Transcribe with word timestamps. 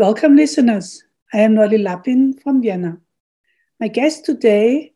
Welcome, 0.00 0.34
listeners. 0.34 1.04
I 1.30 1.40
am 1.40 1.56
Nolly 1.56 1.76
Lapin 1.76 2.32
from 2.32 2.62
Vienna. 2.62 2.96
My 3.78 3.88
guest 3.88 4.24
today 4.24 4.94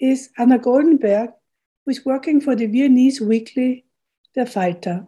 is 0.00 0.28
Anna 0.38 0.58
Goldenberg, 0.58 1.32
who 1.84 1.90
is 1.92 2.04
working 2.04 2.40
for 2.40 2.56
the 2.56 2.66
Viennese 2.66 3.20
weekly 3.20 3.84
Der 4.34 4.46
Falter. 4.46 5.06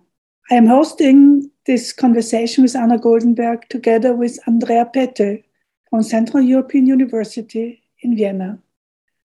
I 0.48 0.54
am 0.54 0.66
hosting 0.66 1.50
this 1.66 1.92
conversation 1.92 2.62
with 2.62 2.76
Anna 2.76 3.00
Goldenberg 3.00 3.66
together 3.68 4.14
with 4.14 4.38
Andrea 4.46 4.88
Pető 4.94 5.42
from 5.90 6.04
Central 6.04 6.44
European 6.44 6.86
University 6.86 7.82
in 8.02 8.14
Vienna. 8.14 8.60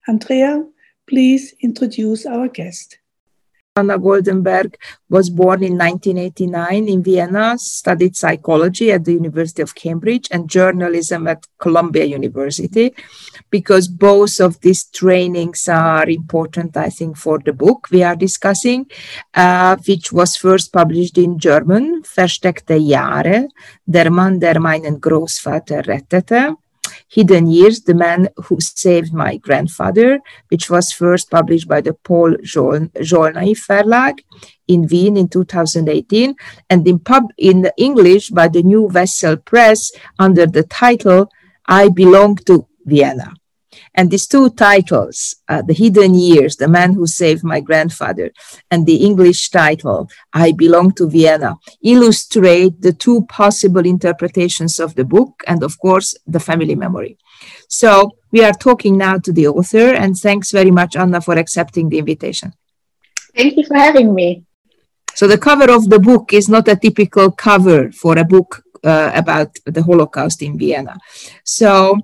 Andrea, 0.07 0.67
please 1.07 1.55
introduce 1.61 2.27
our 2.27 2.49
guest. 2.49 2.99
Anna 3.77 3.99
Goldenberg 3.99 4.77
was 5.09 5.29
born 5.31 5.65
in 5.65 5.77
1989 5.77 6.89
in 6.89 7.03
Vienna, 7.03 7.59
studied 7.59 8.17
psychology 8.17 8.93
at 8.93 9.05
the 9.05 9.13
University 9.13 9.63
of 9.63 9.75
Cambridge 9.75 10.29
and 10.31 10.49
journalism 10.49 11.27
at 11.27 11.45
Columbia 11.59 12.05
University, 12.05 12.95
because 13.51 13.89
both 13.89 14.39
of 14.39 14.61
these 14.61 14.85
trainings 14.85 15.69
are 15.69 16.09
important, 16.09 16.77
I 16.77 16.89
think, 16.89 17.17
for 17.17 17.41
the 17.41 17.53
book 17.53 17.89
we 17.91 18.05
are 18.05 18.15
discussing, 18.15 18.87
uh, 19.35 19.77
which 19.89 20.13
was 20.13 20.37
first 20.37 20.73
published 20.73 21.19
in 21.19 21.41
German, 21.41 22.05
Versteckte 22.05 22.79
Jahre, 22.79 23.49
Der 23.91 24.09
Mann, 24.09 24.39
der 24.39 24.61
meinen 24.61 25.01
Großvater 25.01 25.85
rettete, 25.85 26.57
Hidden 27.15 27.47
Years, 27.47 27.83
The 27.83 27.95
Man 27.95 28.29
Who 28.45 28.61
Saved 28.61 29.15
My 29.15 29.37
Grandfather, 29.37 30.19
which 30.49 30.69
was 30.69 30.91
first 30.91 31.31
published 31.31 31.69
by 31.69 31.81
the 31.81 31.95
Paul 31.95 32.35
Zsolnay 32.43 33.55
Verlag 33.55 34.19
in 34.67 34.89
Wien 34.91 35.17
in 35.17 35.29
2018, 35.29 36.35
and 36.71 36.89
in, 36.89 36.99
pub, 36.99 37.25
in 37.39 37.71
English 37.79 38.31
by 38.31 38.49
the 38.49 38.65
New 38.65 38.89
Vessel 38.89 39.37
Press 39.37 39.93
under 40.19 40.45
the 40.45 40.65
title 40.65 41.31
I 41.67 41.89
Belong 41.89 42.35
to 42.47 42.67
Vienna. 42.85 43.33
And 43.95 44.11
these 44.11 44.27
two 44.27 44.51
titles, 44.51 45.37
uh, 45.49 45.63
The 45.63 45.73
Hidden 45.73 46.15
Years, 46.15 46.57
The 46.57 46.69
Man 46.69 46.95
Who 46.95 47.07
Saved 47.07 47.45
My 47.45 47.61
Grandfather, 47.61 48.33
and 48.71 48.87
the 48.87 48.97
English 48.97 49.51
title, 49.51 50.09
I 50.33 50.53
Belong 50.53 50.93
to 50.95 51.09
Vienna, 51.09 51.57
illustrate 51.83 52.81
the 52.81 52.93
two 52.93 53.25
possible 53.27 53.87
interpretations 53.87 54.81
of 54.81 54.95
the 54.95 55.05
book 55.05 55.43
and, 55.47 55.63
of 55.63 55.79
course, 55.79 56.15
the 56.27 56.41
family 56.41 56.75
memory. 56.75 57.19
So 57.69 58.11
we 58.33 58.45
are 58.45 58.53
talking 58.53 58.97
now 58.97 59.19
to 59.19 59.33
the 59.33 59.47
author, 59.49 59.95
and 59.95 60.17
thanks 60.17 60.51
very 60.51 60.71
much, 60.71 60.97
Anna, 60.97 61.21
for 61.21 61.39
accepting 61.39 61.89
the 61.89 61.99
invitation. 61.99 62.53
Thank 63.37 63.57
you 63.57 63.65
for 63.65 63.77
having 63.77 64.15
me. 64.15 64.45
So 65.15 65.29
the 65.29 65.39
cover 65.39 65.71
of 65.71 65.89
the 65.89 66.01
book 66.01 66.33
is 66.33 66.49
not 66.49 66.67
a 66.67 66.77
typical 66.77 67.31
cover 67.31 67.93
for 67.93 68.19
a 68.19 68.25
book 68.25 68.65
uh, 68.83 69.13
about 69.15 69.57
the 69.65 69.83
Holocaust 69.83 70.43
in 70.43 70.59
Vienna. 70.59 70.99
So 71.45 71.99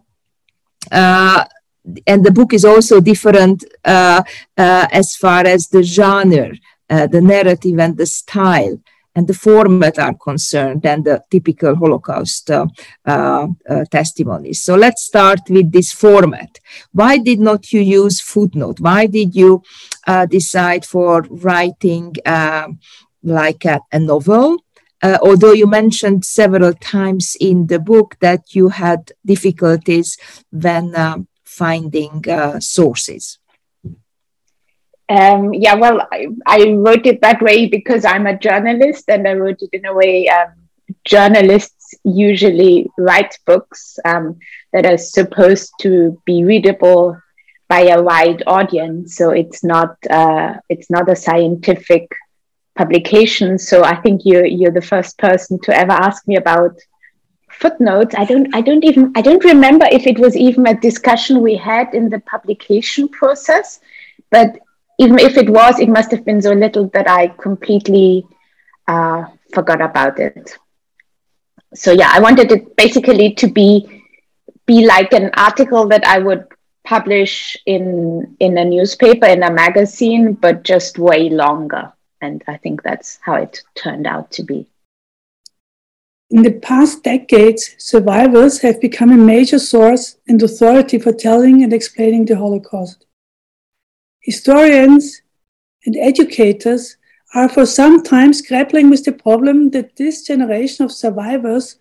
uh, 0.90 1.44
and 2.06 2.24
the 2.24 2.30
book 2.30 2.52
is 2.52 2.64
also 2.64 3.00
different 3.00 3.64
uh, 3.84 4.22
uh, 4.56 4.86
as 4.92 5.16
far 5.16 5.46
as 5.46 5.68
the 5.68 5.82
genre, 5.82 6.52
uh, 6.88 7.06
the 7.06 7.20
narrative, 7.20 7.78
and 7.78 7.96
the 7.96 8.06
style 8.06 8.78
and 9.14 9.26
the 9.26 9.34
format 9.34 9.98
are 9.98 10.14
concerned 10.14 10.82
than 10.82 11.02
the 11.02 11.20
typical 11.30 11.74
Holocaust 11.74 12.50
uh, 12.50 12.66
uh, 13.04 13.48
uh, 13.68 13.84
testimonies. 13.90 14.62
So 14.62 14.76
let's 14.76 15.04
start 15.04 15.40
with 15.48 15.72
this 15.72 15.92
format. 15.92 16.58
Why 16.92 17.18
did 17.18 17.40
not 17.40 17.72
you 17.72 17.80
use 17.80 18.20
footnote? 18.20 18.78
Why 18.78 19.06
did 19.06 19.34
you 19.34 19.62
decide 20.28 20.84
for 20.84 21.22
writing 21.28 22.14
like 23.22 23.64
a, 23.64 23.80
a 23.92 23.98
novel? 23.98 24.58
Uh, 25.02 25.18
although 25.22 25.52
you 25.52 25.66
mentioned 25.66 26.24
several 26.24 26.74
times 26.74 27.36
in 27.40 27.68
the 27.68 27.78
book 27.78 28.16
that 28.20 28.54
you 28.54 28.68
had 28.68 29.12
difficulties 29.24 30.18
when 30.52 30.94
um, 30.94 31.26
finding 31.50 32.24
uh, 32.28 32.60
sources? 32.60 33.38
Um, 35.08 35.52
yeah, 35.52 35.74
well, 35.74 36.06
I, 36.12 36.28
I, 36.46 36.72
wrote 36.74 37.04
it 37.04 37.20
that 37.20 37.42
way 37.42 37.66
because 37.66 38.04
I'm 38.04 38.28
a 38.28 38.38
journalist 38.38 39.08
and 39.08 39.26
I 39.26 39.32
wrote 39.32 39.60
it 39.60 39.70
in 39.72 39.84
a 39.84 39.92
way 39.92 40.28
um, 40.28 40.52
journalists 41.04 41.94
usually 42.04 42.88
write 42.96 43.36
books 43.44 43.98
um, 44.04 44.38
that 44.72 44.86
are 44.86 44.96
supposed 44.96 45.72
to 45.80 46.22
be 46.24 46.44
readable 46.44 47.20
by 47.68 47.80
a 47.80 48.00
wide 48.00 48.44
audience. 48.46 49.16
So 49.16 49.30
it's 49.30 49.64
not 49.64 49.96
uh, 50.08 50.54
it's 50.68 50.90
not 50.90 51.10
a 51.10 51.16
scientific 51.16 52.06
publication. 52.78 53.58
So 53.58 53.82
I 53.82 53.96
think 53.96 54.22
you're 54.24 54.46
you're 54.46 54.78
the 54.80 54.90
first 54.94 55.18
person 55.18 55.58
to 55.62 55.76
ever 55.76 55.92
ask 55.92 56.26
me 56.28 56.36
about 56.36 56.78
footnotes. 57.60 58.14
I 58.16 58.24
don't 58.24 58.54
i 58.54 58.60
don't 58.60 58.84
even 58.84 59.12
i 59.14 59.22
don't 59.22 59.44
remember 59.44 59.86
if 59.90 60.06
it 60.06 60.18
was 60.18 60.36
even 60.36 60.66
a 60.66 60.80
discussion 60.80 61.42
we 61.42 61.56
had 61.56 61.94
in 61.94 62.08
the 62.08 62.20
publication 62.20 63.08
process 63.08 63.80
but 64.30 64.58
even 64.98 65.18
if 65.18 65.36
it 65.36 65.48
was 65.48 65.78
it 65.78 65.88
must 65.88 66.10
have 66.10 66.24
been 66.24 66.40
so 66.40 66.52
little 66.52 66.88
that 66.94 67.08
i 67.08 67.28
completely 67.28 68.26
uh, 68.88 69.24
forgot 69.52 69.80
about 69.80 70.18
it. 70.18 70.56
So 71.74 71.92
yeah 71.92 72.10
i 72.12 72.20
wanted 72.20 72.50
it 72.50 72.76
basically 72.76 73.34
to 73.34 73.46
be 73.48 74.02
be 74.66 74.86
like 74.86 75.12
an 75.12 75.30
article 75.34 75.86
that 75.88 76.04
i 76.04 76.18
would 76.18 76.44
publish 76.84 77.56
in 77.66 78.36
in 78.40 78.56
a 78.56 78.64
newspaper 78.64 79.26
in 79.26 79.42
a 79.42 79.52
magazine 79.52 80.32
but 80.32 80.62
just 80.62 80.98
way 80.98 81.28
longer. 81.28 81.92
And 82.22 82.42
i 82.48 82.56
think 82.56 82.82
that's 82.82 83.18
how 83.22 83.34
it 83.34 83.62
turned 83.74 84.06
out 84.06 84.30
to 84.32 84.42
be 84.42 84.69
in 86.30 86.42
the 86.42 86.52
past 86.52 87.02
decades, 87.02 87.74
survivors 87.78 88.60
have 88.60 88.80
become 88.80 89.10
a 89.10 89.16
major 89.16 89.58
source 89.58 90.16
and 90.28 90.40
authority 90.40 90.98
for 90.98 91.12
telling 91.12 91.64
and 91.64 91.72
explaining 91.72 92.24
the 92.24 92.36
Holocaust. 92.36 93.06
Historians 94.20 95.22
and 95.84 95.96
educators 95.96 96.96
are 97.34 97.48
for 97.48 97.66
some 97.66 98.02
time 98.02 98.32
grappling 98.46 98.90
with 98.90 99.04
the 99.04 99.12
problem 99.12 99.70
that 99.70 99.96
this 99.96 100.24
generation 100.24 100.84
of 100.84 100.92
survivors 100.92 101.76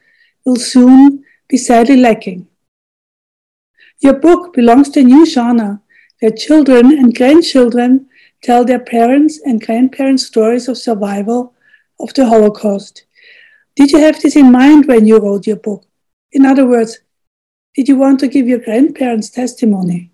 will 0.45 0.55
soon 0.55 1.23
be 1.47 1.57
sadly 1.57 1.97
lacking. 1.97 2.47
Your 3.99 4.13
book 4.13 4.53
belongs 4.53 4.89
to 4.91 5.01
a 5.01 5.03
new 5.03 5.25
genre 5.25 5.81
where 6.19 6.31
children 6.31 6.91
and 6.91 7.15
grandchildren 7.15 8.07
tell 8.41 8.65
their 8.65 8.79
parents 8.79 9.39
and 9.45 9.63
grandparents 9.63 10.25
stories 10.25 10.67
of 10.67 10.77
survival 10.77 11.53
of 11.99 12.13
the 12.13 12.25
Holocaust. 12.25 13.03
Did 13.79 13.93
you 13.93 13.99
have 13.99 14.21
this 14.21 14.35
in 14.35 14.51
mind 14.51 14.87
when 14.87 15.07
you 15.07 15.19
wrote 15.19 15.47
your 15.47 15.55
book? 15.55 15.85
In 16.33 16.45
other 16.45 16.65
words, 16.65 16.99
did 17.73 17.87
you 17.87 17.95
want 17.95 18.19
to 18.19 18.27
give 18.27 18.45
your 18.45 18.59
grandparents 18.59 19.29
testimony? 19.29 20.11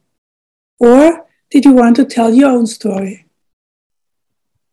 Or 0.80 1.26
did 1.50 1.66
you 1.66 1.74
want 1.74 1.96
to 1.96 2.06
tell 2.06 2.32
your 2.32 2.52
own 2.52 2.68
story? 2.68 3.26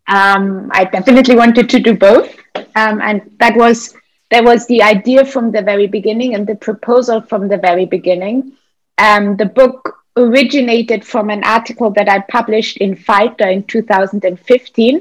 Um, 0.07 0.71
I 0.75 0.85
definitely 0.85 1.37
wanted 1.37 1.71
to 1.71 1.81
do 1.81 1.97
both. 1.97 2.37
Um, 2.77 3.01
and 3.01 3.35
that 3.39 3.57
was 3.57 3.95
that 4.31 4.45
was 4.45 4.67
the 4.67 4.83
idea 4.83 5.25
from 5.25 5.53
the 5.53 5.63
very 5.63 5.87
beginning 5.87 6.35
and 6.35 6.47
the 6.47 6.57
proposal 6.57 7.23
from 7.23 7.49
the 7.49 7.57
very 7.57 7.87
beginning. 7.87 8.53
Um, 8.99 9.39
the 9.39 9.47
book 9.47 10.05
originated 10.19 11.03
from 11.03 11.31
an 11.31 11.45
article 11.45 11.91
that 11.93 12.11
I 12.11 12.21
published 12.29 12.77
in 12.77 12.97
Falter 12.97 13.49
in 13.49 13.65
2015, 13.65 15.01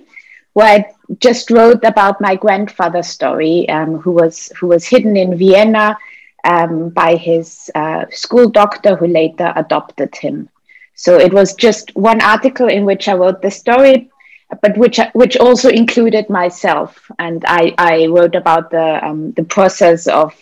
where 0.53 0.79
I 0.79 0.93
just 1.19 1.51
wrote 1.51 1.83
about 1.83 2.21
my 2.21 2.35
grandfather's 2.35 3.07
story, 3.07 3.67
um, 3.69 3.97
who 3.97 4.11
was 4.11 4.51
who 4.57 4.67
was 4.67 4.85
hidden 4.85 5.17
in 5.17 5.37
Vienna 5.37 5.97
um, 6.43 6.89
by 6.89 7.15
his 7.15 7.69
uh, 7.75 8.05
school 8.11 8.49
doctor, 8.49 8.95
who 8.95 9.07
later 9.07 9.53
adopted 9.55 10.15
him. 10.15 10.49
So 10.95 11.17
it 11.17 11.33
was 11.33 11.55
just 11.55 11.95
one 11.95 12.21
article 12.21 12.67
in 12.67 12.85
which 12.85 13.07
I 13.07 13.13
wrote 13.13 13.41
the 13.41 13.51
story, 13.51 14.09
but 14.61 14.77
which 14.77 14.99
which 15.13 15.37
also 15.37 15.69
included 15.69 16.29
myself, 16.29 17.09
and 17.19 17.43
I, 17.47 17.73
I 17.77 18.05
wrote 18.07 18.35
about 18.35 18.69
the 18.69 19.05
um, 19.05 19.31
the 19.31 19.43
process 19.43 20.07
of 20.07 20.35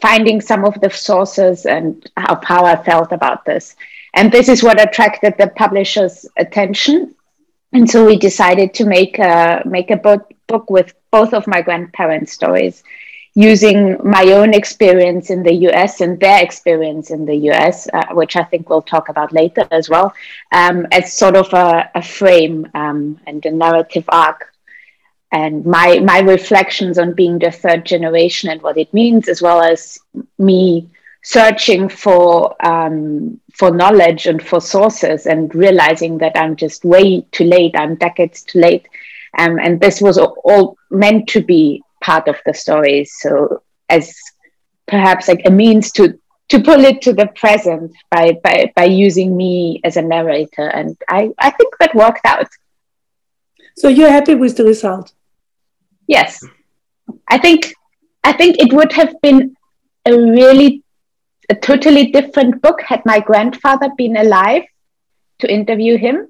finding 0.00 0.40
some 0.40 0.64
of 0.64 0.80
the 0.80 0.90
sources 0.90 1.66
and 1.66 2.08
of 2.28 2.44
how 2.44 2.64
I 2.64 2.76
felt 2.82 3.12
about 3.12 3.44
this. 3.44 3.74
And 4.14 4.30
this 4.30 4.48
is 4.48 4.62
what 4.62 4.80
attracted 4.80 5.34
the 5.38 5.48
publisher's 5.48 6.26
attention. 6.36 7.14
And 7.72 7.88
so 7.88 8.06
we 8.06 8.16
decided 8.16 8.74
to 8.74 8.86
make 8.86 9.18
a 9.18 9.62
make 9.66 9.90
a 9.90 9.96
book, 9.96 10.32
book 10.46 10.70
with 10.70 10.94
both 11.10 11.34
of 11.34 11.46
my 11.46 11.60
grandparents' 11.60 12.32
stories, 12.32 12.82
using 13.34 13.96
my 14.02 14.24
own 14.32 14.54
experience 14.54 15.30
in 15.30 15.42
the 15.42 15.54
US 15.68 16.00
and 16.00 16.18
their 16.18 16.42
experience 16.42 17.10
in 17.10 17.26
the 17.26 17.36
US, 17.50 17.86
uh, 17.92 18.14
which 18.14 18.36
I 18.36 18.44
think 18.44 18.68
we'll 18.68 18.82
talk 18.82 19.08
about 19.10 19.32
later 19.32 19.66
as 19.70 19.88
well, 19.88 20.14
um, 20.50 20.86
as 20.92 21.12
sort 21.12 21.36
of 21.36 21.52
a, 21.52 21.90
a 21.94 22.02
frame 22.02 22.66
um, 22.74 23.20
and 23.26 23.44
a 23.44 23.50
narrative 23.50 24.04
arc. 24.08 24.52
And 25.30 25.66
my 25.66 25.98
my 25.98 26.20
reflections 26.20 26.98
on 26.98 27.12
being 27.12 27.38
the 27.38 27.50
third 27.50 27.84
generation 27.84 28.48
and 28.48 28.62
what 28.62 28.78
it 28.78 28.94
means, 28.94 29.28
as 29.28 29.42
well 29.42 29.60
as 29.62 29.98
me 30.38 30.88
searching 31.22 31.88
for 31.88 32.54
um, 32.64 33.40
for 33.54 33.70
knowledge 33.70 34.26
and 34.26 34.42
for 34.42 34.60
sources, 34.60 35.26
and 35.26 35.54
realizing 35.54 36.18
that 36.18 36.36
I'm 36.36 36.56
just 36.56 36.84
way 36.84 37.22
too 37.32 37.44
late. 37.44 37.74
I'm 37.76 37.96
decades 37.96 38.42
too 38.42 38.60
late, 38.60 38.88
um, 39.36 39.58
and 39.58 39.80
this 39.80 40.00
was 40.00 40.18
all 40.18 40.76
meant 40.90 41.28
to 41.28 41.42
be 41.42 41.82
part 42.02 42.28
of 42.28 42.36
the 42.46 42.54
story. 42.54 43.04
So 43.04 43.62
as 43.88 44.14
perhaps 44.86 45.28
like 45.28 45.42
a 45.44 45.50
means 45.50 45.92
to 45.92 46.18
to 46.48 46.60
pull 46.60 46.84
it 46.84 47.02
to 47.02 47.12
the 47.12 47.26
present 47.26 47.92
by 48.10 48.38
by 48.42 48.72
by 48.74 48.84
using 48.84 49.36
me 49.36 49.80
as 49.84 49.96
a 49.96 50.02
narrator, 50.02 50.68
and 50.68 50.96
I 51.08 51.30
I 51.38 51.50
think 51.50 51.74
that 51.78 51.94
worked 51.94 52.24
out. 52.24 52.48
So 53.76 53.88
you're 53.88 54.10
happy 54.10 54.34
with 54.34 54.56
the 54.56 54.64
result? 54.64 55.12
Yes, 56.06 56.44
I 57.28 57.38
think 57.38 57.74
I 58.24 58.32
think 58.32 58.56
it 58.58 58.72
would 58.72 58.92
have 58.92 59.14
been 59.20 59.54
a 60.06 60.12
really 60.12 60.82
a 61.48 61.54
totally 61.54 62.10
different 62.10 62.60
book 62.62 62.82
had 62.82 63.02
my 63.04 63.20
grandfather 63.20 63.90
been 63.96 64.16
alive 64.16 64.64
to 65.38 65.52
interview 65.52 65.96
him, 65.96 66.28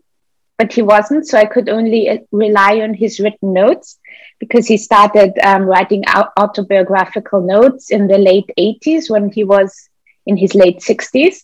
but 0.59 0.73
he 0.73 0.83
wasn't. 0.83 1.27
So 1.27 1.39
I 1.39 1.45
could 1.45 1.69
only 1.69 2.09
uh, 2.09 2.19
rely 2.31 2.81
on 2.81 2.95
his 2.95 3.19
written 3.19 3.53
notes 3.53 3.99
because 4.39 4.67
he 4.67 4.77
started 4.77 5.39
um, 5.43 5.63
writing 5.63 6.05
autobiographical 6.37 7.41
notes 7.41 7.91
in 7.91 8.07
the 8.07 8.19
late 8.19 8.51
80s 8.59 9.11
when 9.11 9.31
he 9.31 9.45
was 9.45 9.89
in 10.27 10.37
his 10.37 10.55
late 10.55 10.79
60s. 10.81 11.43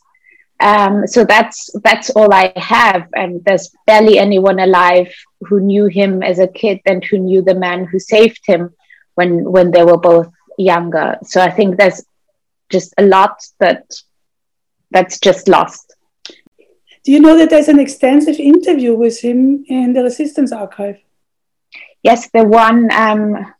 Um, 0.60 1.06
so 1.06 1.24
that's 1.24 1.68
that's 1.82 2.10
all 2.10 2.32
I 2.32 2.52
have, 2.54 3.08
and 3.14 3.44
there's 3.44 3.74
barely 3.88 4.18
anyone 4.18 4.60
alive 4.60 5.12
who 5.40 5.58
knew 5.58 5.86
him 5.86 6.22
as 6.22 6.38
a 6.38 6.46
kid 6.46 6.80
and 6.86 7.04
who 7.04 7.18
knew 7.18 7.42
the 7.42 7.56
man 7.56 7.86
who 7.86 7.98
saved 7.98 8.40
him 8.46 8.72
when 9.16 9.50
when 9.50 9.72
they 9.72 9.82
were 9.82 9.98
both 9.98 10.30
younger. 10.56 11.18
So 11.24 11.40
I 11.40 11.50
think 11.50 11.76
there's 11.76 12.04
just 12.70 12.94
a 12.99 13.05
lot 13.05 13.43
that 13.61 13.84
that's 14.90 15.19
just 15.19 15.49
lost. 15.49 15.94
Do 17.05 17.12
you 17.12 17.20
know 17.20 17.37
that 17.37 17.50
there's 17.50 17.69
an 17.69 17.81
extensive 17.81 18.37
interview 18.37 18.94
with 18.94 19.20
him 19.20 19.64
in 19.69 19.93
the 19.93 20.02
Resistance 20.02 20.52
Archive? 20.52 20.99
Yes, 22.02 22.31
the 22.31 22.44
one 22.44 22.90
um, 22.93 23.55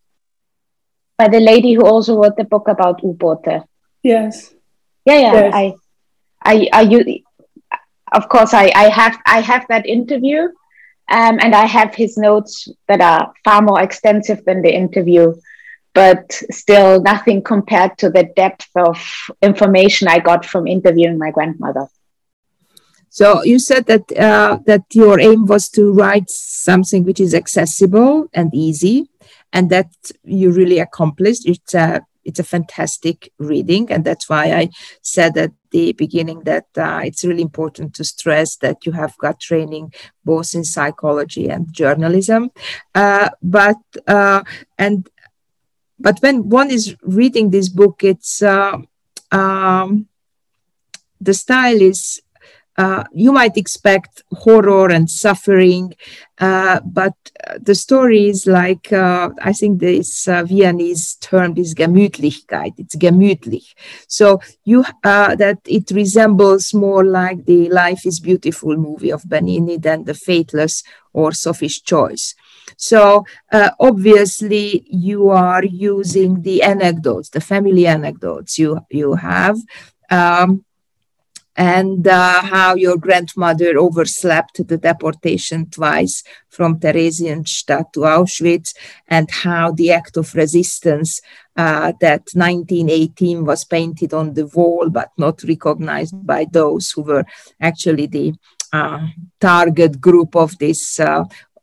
by 1.19 1.29
the 1.29 1.41
lady 1.41 1.75
who 1.75 1.85
also 1.85 2.17
wrote 2.17 2.37
the 2.37 2.45
book 2.45 2.69
about 2.69 3.03
U-Boote. 3.03 3.65
Yes. 4.03 4.55
Yeah, 5.05 5.19
yeah. 5.19 5.33
Yes. 5.33 5.53
I 5.55 5.75
I, 6.45 6.69
I 6.73 6.81
you, 6.83 7.23
of 8.12 8.29
course, 8.29 8.55
I, 8.55 8.71
I 8.75 8.89
have 8.89 9.19
I 9.27 9.41
have 9.41 9.67
that 9.69 9.87
interview, 9.87 10.43
um, 11.11 11.39
and 11.41 11.55
I 11.55 11.67
have 11.67 11.95
his 11.95 12.17
notes 12.17 12.69
that 12.89 13.00
are 13.00 13.33
far 13.45 13.62
more 13.62 13.83
extensive 13.83 14.45
than 14.45 14.62
the 14.62 14.75
interview, 14.75 15.35
but 15.94 16.32
still 16.50 17.00
nothing 17.02 17.43
compared 17.43 17.96
to 17.99 18.11
the 18.11 18.25
depth 18.37 18.69
of 18.76 18.99
information 19.41 20.08
I 20.08 20.19
got 20.19 20.44
from 20.44 20.67
interviewing 20.67 21.19
my 21.19 21.31
grandmother. 21.31 21.88
So 23.08 23.44
you 23.44 23.61
said 23.61 23.87
that 23.87 24.11
uh, 24.19 24.58
that 24.67 24.82
your 24.93 25.20
aim 25.20 25.46
was 25.46 25.69
to 25.70 25.93
write 25.93 26.29
something 26.29 27.05
which 27.05 27.20
is 27.20 27.32
accessible 27.32 28.26
and 28.35 28.52
easy, 28.52 29.08
and 29.52 29.70
that 29.70 29.91
you 30.25 30.50
really 30.50 30.81
accomplished. 30.81 31.46
It's 31.46 31.75
a 31.75 32.05
it's 32.25 32.40
a 32.40 32.44
fantastic 32.44 33.31
reading, 33.38 33.90
and 33.93 34.05
that's 34.05 34.29
why 34.29 34.52
I 34.52 34.70
said 35.02 35.37
at 35.37 35.52
the 35.70 35.93
beginning 35.93 36.40
that 36.44 36.67
uh, 36.76 37.02
it's 37.05 37.25
really 37.25 37.43
important 37.43 37.94
to 37.94 38.05
stress 38.05 38.56
that 38.56 38.85
you 38.85 38.93
have 38.93 39.17
got 39.19 39.38
training 39.38 39.93
both 40.25 40.55
in 40.55 40.64
psychology 40.64 41.49
and 41.49 41.73
journalism. 41.73 42.50
Uh, 42.97 43.29
but 43.43 43.76
uh, 44.08 44.43
and 44.76 45.08
but 45.99 46.19
when 46.20 46.49
one 46.49 46.70
is 46.70 46.96
reading 47.02 47.50
this 47.50 47.69
book, 47.69 48.02
it's 48.02 48.43
uh, 48.43 48.79
um, 49.31 50.08
the 51.20 51.35
style 51.35 51.81
is 51.81 52.20
uh, 52.76 53.05
you 53.12 53.32
might 53.32 53.56
expect 53.56 54.23
horror 54.32 54.91
and 54.91 55.08
suffering, 55.08 55.94
uh, 56.38 56.81
but 56.85 57.14
the 57.61 57.75
story 57.75 58.29
is 58.29 58.46
like 58.46 58.93
uh, 58.93 59.31
I 59.41 59.52
think 59.52 59.79
this 59.79 60.26
uh, 60.26 60.43
Viennese 60.43 61.14
term 61.20 61.56
is 61.56 61.75
Gemütlichkeit. 61.75 62.73
It's 62.79 62.97
gemütlich. 62.97 63.75
So 64.08 64.40
you 64.64 64.85
uh, 65.05 65.37
that 65.37 65.58
it 65.67 65.93
resembles 65.93 66.75
more 66.75 67.05
like 67.05 67.44
the 67.44 67.69
Life 67.69 68.05
is 68.06 68.19
Beautiful 68.19 68.76
movie 68.76 69.12
of 69.12 69.23
Benigni 69.23 69.81
than 69.81 70.05
the 70.05 70.14
Fateless 70.14 70.82
or 71.12 71.31
Sophie's 71.31 71.81
Choice. 71.81 72.35
So 72.76 73.25
uh, 73.53 73.71
obviously 73.81 74.87
you 74.88 75.31
are 75.31 75.65
using 75.65 76.43
the 76.43 76.62
anecdotes, 76.62 77.31
the 77.31 77.41
family 77.41 77.87
anecdotes 77.87 78.59
you 78.59 78.81
you 78.91 79.15
have. 79.15 79.59
Um, 80.11 80.65
and 81.56 82.06
uh, 82.06 82.43
how 82.43 82.75
your 82.75 82.97
grandmother 82.97 83.79
overslept 83.79 84.67
the 84.67 84.76
deportation 84.76 85.71
twice 85.71 86.25
from 86.49 86.81
Theresienstadt 86.81 87.93
to 87.93 88.00
Auschwitz, 88.00 88.75
and 89.06 89.31
how 89.31 89.71
the 89.71 89.93
act 89.93 90.17
of 90.17 90.35
resistance 90.35 91.21
uh, 91.56 91.93
that 92.00 92.23
1918 92.35 93.44
was 93.44 93.65
painted 93.65 94.12
on 94.12 94.35
the 94.35 94.47
wall 94.47 94.91
but 94.91 95.11
not 95.17 95.43
recognized 95.44 96.26
by 96.26 96.47
those 96.50 96.90
who 96.90 97.02
were 97.02 97.25
actually 97.61 98.07
the 98.07 98.35
uh, 98.73 99.07
target 99.40 100.00
group 100.00 100.35
of 100.35 100.59
this 100.59 100.99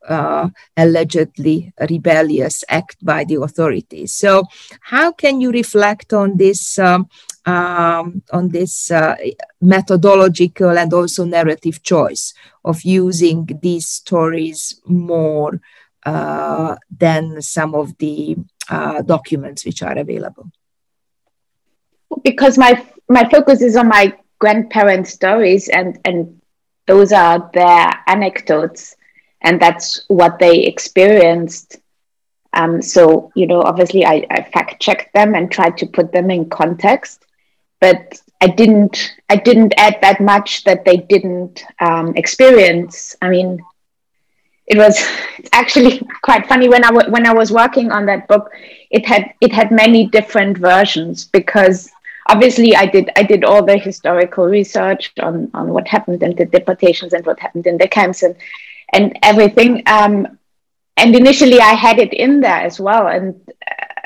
uh, 0.08 0.50
allegedly 0.78 1.74
rebellious 1.90 2.64
act 2.70 3.04
by 3.04 3.24
the 3.24 3.42
authorities. 3.42 4.14
So, 4.14 4.44
how 4.82 5.12
can 5.12 5.42
you 5.42 5.52
reflect 5.52 6.14
on 6.14 6.38
this 6.38 6.80
um, 6.80 7.10
um, 7.46 8.22
on 8.32 8.50
this 8.50 8.92
uh, 8.92 9.16
methodological 9.62 10.78
and 10.78 10.94
also 10.94 11.26
narrative 11.26 11.82
choice 11.84 12.34
of 12.64 12.82
using 12.84 13.60
these 13.62 13.88
stories 13.88 14.80
more 14.86 15.60
uh, 16.06 16.76
than 16.96 17.42
some 17.42 17.76
of 17.76 17.98
the 17.98 18.38
uh, 18.70 19.02
documents 19.02 19.66
which 19.66 19.82
are 19.84 19.98
available? 19.98 20.52
Because 22.24 22.58
my 22.58 22.86
my 23.08 23.28
focus 23.30 23.62
is 23.62 23.76
on 23.76 23.88
my 23.88 24.18
grandparents' 24.40 25.14
stories, 25.14 25.70
and 25.70 26.00
and 26.06 26.42
those 26.88 27.12
are 27.12 27.50
their 27.54 27.92
anecdotes 28.08 28.96
and 29.42 29.60
that's 29.62 30.04
what 30.08 30.40
they 30.40 30.62
experienced. 30.64 31.78
Um, 32.54 32.82
so, 32.82 33.32
you 33.36 33.48
know, 33.48 33.62
obviously 33.62 34.06
I, 34.06 34.26
I 34.30 34.44
fact 34.44 34.82
checked 34.82 35.14
them 35.14 35.36
and 35.36 35.52
tried 35.52 35.78
to 35.78 35.86
put 35.86 36.12
them 36.12 36.30
in 36.30 36.50
context, 36.50 37.26
but 37.80 38.20
I 38.42 38.48
didn't, 38.48 39.16
I 39.30 39.38
didn't 39.38 39.74
add 39.78 39.98
that 40.02 40.20
much 40.20 40.64
that 40.66 40.86
they 40.86 40.98
didn't 40.98 41.64
um, 41.80 42.14
experience. 42.16 43.16
I 43.22 43.30
mean, 43.30 43.60
it 44.68 44.78
was 44.78 45.00
actually 45.54 46.02
quite 46.24 46.48
funny 46.48 46.70
when 46.70 46.84
I 46.84 46.90
w- 46.90 47.12
when 47.12 47.28
I 47.28 47.34
was 47.34 47.52
working 47.52 47.92
on 47.92 48.06
that 48.08 48.28
book. 48.28 48.52
It 48.90 49.06
had 49.06 49.34
it 49.42 49.52
had 49.52 49.72
many 49.72 50.08
different 50.08 50.58
versions 50.58 51.26
because 51.26 51.90
obviously 52.28 52.76
I 52.76 52.86
did 52.86 53.10
I 53.16 53.24
did 53.24 53.44
all 53.44 53.64
the 53.66 53.78
historical 53.78 54.46
research 54.46 55.12
on 55.20 55.50
on 55.54 55.70
what 55.70 55.88
happened 55.88 56.24
in 56.24 56.36
the 56.36 56.46
deportations 56.46 57.14
and 57.14 57.26
what 57.26 57.40
happened 57.40 57.68
in 57.68 57.78
the 57.78 57.88
camps 57.88 58.24
and 58.24 58.36
and 58.94 59.18
everything. 59.24 59.84
Um, 59.86 60.38
and 60.98 61.16
initially, 61.16 61.60
I 61.60 61.74
had 61.74 62.00
it 62.00 62.14
in 62.14 62.42
there 62.42 62.62
as 62.62 62.80
well, 62.80 63.08
and 63.08 63.36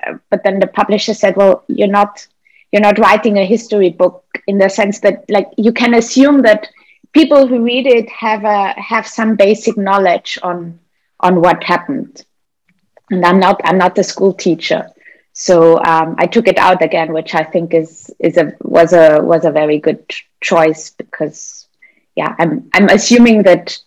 uh, 0.08 0.14
but 0.30 0.44
then 0.44 0.60
the 0.60 0.68
publisher 0.68 1.14
said, 1.14 1.36
"Well, 1.36 1.64
you're 1.68 1.88
not 1.88 2.26
you're 2.72 2.82
not 2.82 3.00
writing 3.00 3.38
a 3.38 3.46
history 3.46 3.90
book 3.90 4.24
in 4.48 4.58
the 4.58 4.70
sense 4.70 5.00
that 5.00 5.26
like 5.30 5.50
you 5.58 5.72
can 5.72 5.94
assume 5.94 6.42
that 6.44 6.68
people 7.14 7.48
who 7.48 7.64
read 7.64 7.88
it 7.88 8.10
have 8.10 8.44
a 8.44 8.80
have 8.80 9.08
some 9.08 9.36
basic 9.36 9.78
knowledge 9.78 10.38
on 10.44 10.80
on 11.20 11.42
what 11.42 11.64
happened." 11.64 12.26
And 13.10 13.26
I'm 13.26 13.40
not 13.40 13.62
I'm 13.64 13.78
not 13.78 13.98
a 13.98 14.04
school 14.04 14.34
teacher, 14.34 14.90
so 15.34 15.78
um, 15.84 16.16
I 16.18 16.28
took 16.28 16.48
it 16.48 16.58
out 16.58 16.82
again, 16.82 17.14
which 17.14 17.36
I 17.36 17.44
think 17.44 17.74
is 17.74 18.14
is 18.20 18.38
a 18.38 18.54
was 18.62 18.94
a 18.94 19.22
was 19.22 19.46
a 19.46 19.52
very 19.52 19.80
good 19.80 20.04
choice 20.42 20.92
because 20.92 21.68
yeah, 22.16 22.36
I'm 22.40 22.70
I'm 22.74 22.90
assuming 22.90 23.44
that 23.44 23.78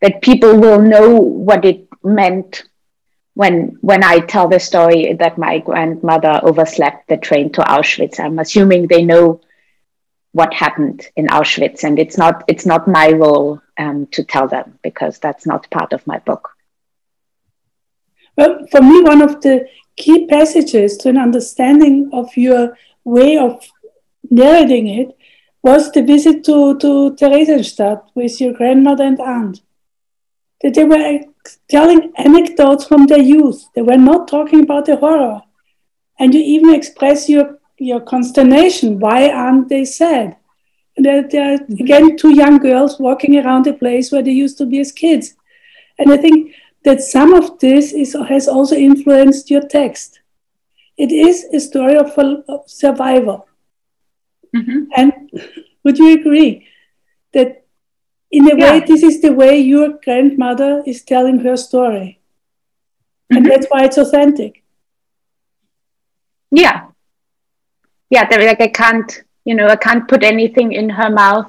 that 0.00 0.22
people 0.22 0.58
will 0.58 0.80
know 0.80 1.16
what 1.16 1.64
it 1.64 1.88
meant 2.02 2.64
when 3.34 3.78
when 3.82 4.02
I 4.02 4.18
tell 4.18 4.48
the 4.48 4.58
story 4.58 5.12
that 5.12 5.38
my 5.38 5.58
grandmother 5.58 6.40
overslept 6.42 7.08
the 7.08 7.16
train 7.16 7.52
to 7.52 7.60
Auschwitz, 7.60 8.18
I'm 8.18 8.38
assuming 8.38 8.88
they 8.88 9.04
know 9.04 9.40
what 10.32 10.52
happened 10.52 11.06
in 11.14 11.28
Auschwitz, 11.28 11.84
and 11.84 11.98
it's 11.98 12.18
not 12.18 12.44
it's 12.48 12.66
not 12.66 12.88
my 12.88 13.12
role 13.12 13.60
um, 13.78 14.06
to 14.08 14.24
tell 14.24 14.48
them 14.48 14.78
because 14.82 15.18
that's 15.18 15.46
not 15.46 15.70
part 15.70 15.92
of 15.92 16.06
my 16.06 16.18
book. 16.18 16.50
Well, 18.36 18.66
for 18.70 18.80
me, 18.82 19.02
one 19.02 19.22
of 19.22 19.40
the 19.40 19.68
key 19.96 20.26
passages 20.26 20.96
to 20.98 21.08
an 21.08 21.18
understanding 21.18 22.10
of 22.12 22.36
your 22.36 22.76
way 23.04 23.38
of 23.38 23.64
narrating 24.30 24.88
it 24.88 25.16
was 25.62 25.90
the 25.92 26.02
visit 26.02 26.44
to, 26.44 26.78
to 26.78 27.16
Theresienstadt 27.18 28.02
with 28.14 28.40
your 28.40 28.52
grandmother 28.52 29.04
and 29.04 29.20
aunt. 29.20 29.60
That 30.62 30.74
they 30.74 30.84
were 30.84 31.20
telling 31.68 32.12
anecdotes 32.16 32.84
from 32.84 33.06
their 33.06 33.20
youth. 33.20 33.68
They 33.74 33.82
were 33.82 33.96
not 33.96 34.28
talking 34.28 34.62
about 34.62 34.86
the 34.86 34.96
horror. 34.96 35.42
And 36.18 36.34
you 36.34 36.40
even 36.40 36.74
express 36.74 37.28
your, 37.28 37.58
your 37.78 38.00
consternation. 38.00 38.98
Why 38.98 39.30
aren't 39.30 39.68
they 39.68 39.84
sad? 39.84 40.36
And 40.96 41.06
there, 41.06 41.28
there 41.28 41.52
are, 41.52 41.54
again, 41.54 42.16
two 42.16 42.34
young 42.34 42.58
girls 42.58 42.98
walking 42.98 43.38
around 43.38 43.68
a 43.68 43.72
place 43.72 44.10
where 44.10 44.22
they 44.22 44.32
used 44.32 44.58
to 44.58 44.66
be 44.66 44.80
as 44.80 44.90
kids. 44.90 45.34
And 45.98 46.12
I 46.12 46.16
think 46.16 46.54
that 46.84 47.00
some 47.00 47.34
of 47.34 47.58
this 47.60 47.92
is, 47.92 48.16
has 48.28 48.48
also 48.48 48.74
influenced 48.74 49.50
your 49.50 49.62
text. 49.62 50.20
It 50.96 51.12
is 51.12 51.44
a 51.52 51.60
story 51.60 51.96
of, 51.96 52.18
of 52.18 52.68
survival. 52.68 53.46
Mm-hmm. 54.54 54.84
And 54.96 55.30
would 55.84 55.98
you 55.98 56.14
agree 56.14 56.66
that 57.32 57.64
in 58.30 58.50
a 58.50 58.56
yeah. 58.56 58.72
way, 58.72 58.80
this 58.80 59.02
is 59.02 59.20
the 59.20 59.32
way 59.32 59.58
your 59.58 59.98
grandmother 60.04 60.82
is 60.86 61.02
telling 61.02 61.40
her 61.40 61.56
story. 61.56 62.20
Mm-hmm. 63.30 63.36
And 63.36 63.46
that's 63.46 63.66
why 63.68 63.84
it's 63.84 63.98
authentic. 63.98 64.62
Yeah. 66.50 66.86
Yeah, 68.10 68.26
like 68.30 68.60
I 68.60 68.68
can't, 68.68 69.22
you 69.44 69.54
know, 69.54 69.68
I 69.68 69.76
can't 69.76 70.08
put 70.08 70.24
anything 70.24 70.72
in 70.72 70.88
her 70.88 71.10
mouth 71.10 71.46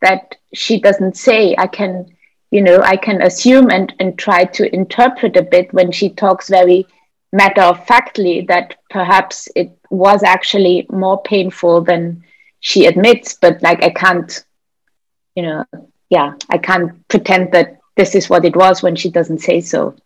that 0.00 0.36
she 0.54 0.80
doesn't 0.80 1.16
say. 1.16 1.54
I 1.58 1.66
can, 1.66 2.06
you 2.50 2.62
know, 2.62 2.80
I 2.82 2.96
can 2.96 3.22
assume 3.22 3.70
and, 3.70 3.92
and 3.98 4.18
try 4.18 4.44
to 4.44 4.72
interpret 4.74 5.36
a 5.36 5.42
bit 5.42 5.72
when 5.72 5.90
she 5.90 6.10
talks 6.10 6.48
very 6.48 6.86
matter 7.32 7.62
of 7.62 7.86
factly 7.86 8.42
that 8.42 8.76
perhaps 8.88 9.48
it 9.54 9.76
was 9.90 10.22
actually 10.22 10.86
more 10.90 11.22
painful 11.22 11.82
than 11.82 12.24
she 12.60 12.86
admits, 12.86 13.34
but 13.34 13.62
like 13.62 13.82
I 13.82 13.90
can't, 13.90 14.44
you 15.34 15.42
know, 15.42 15.64
yeah, 16.10 16.34
I 16.50 16.58
can't 16.58 17.06
pretend 17.08 17.52
that 17.52 17.78
this 17.96 18.14
is 18.14 18.28
what 18.28 18.44
it 18.44 18.56
was 18.56 18.82
when 18.82 18.96
she 18.96 19.10
doesn't 19.10 19.38
say 19.38 19.60
so. 19.60 19.96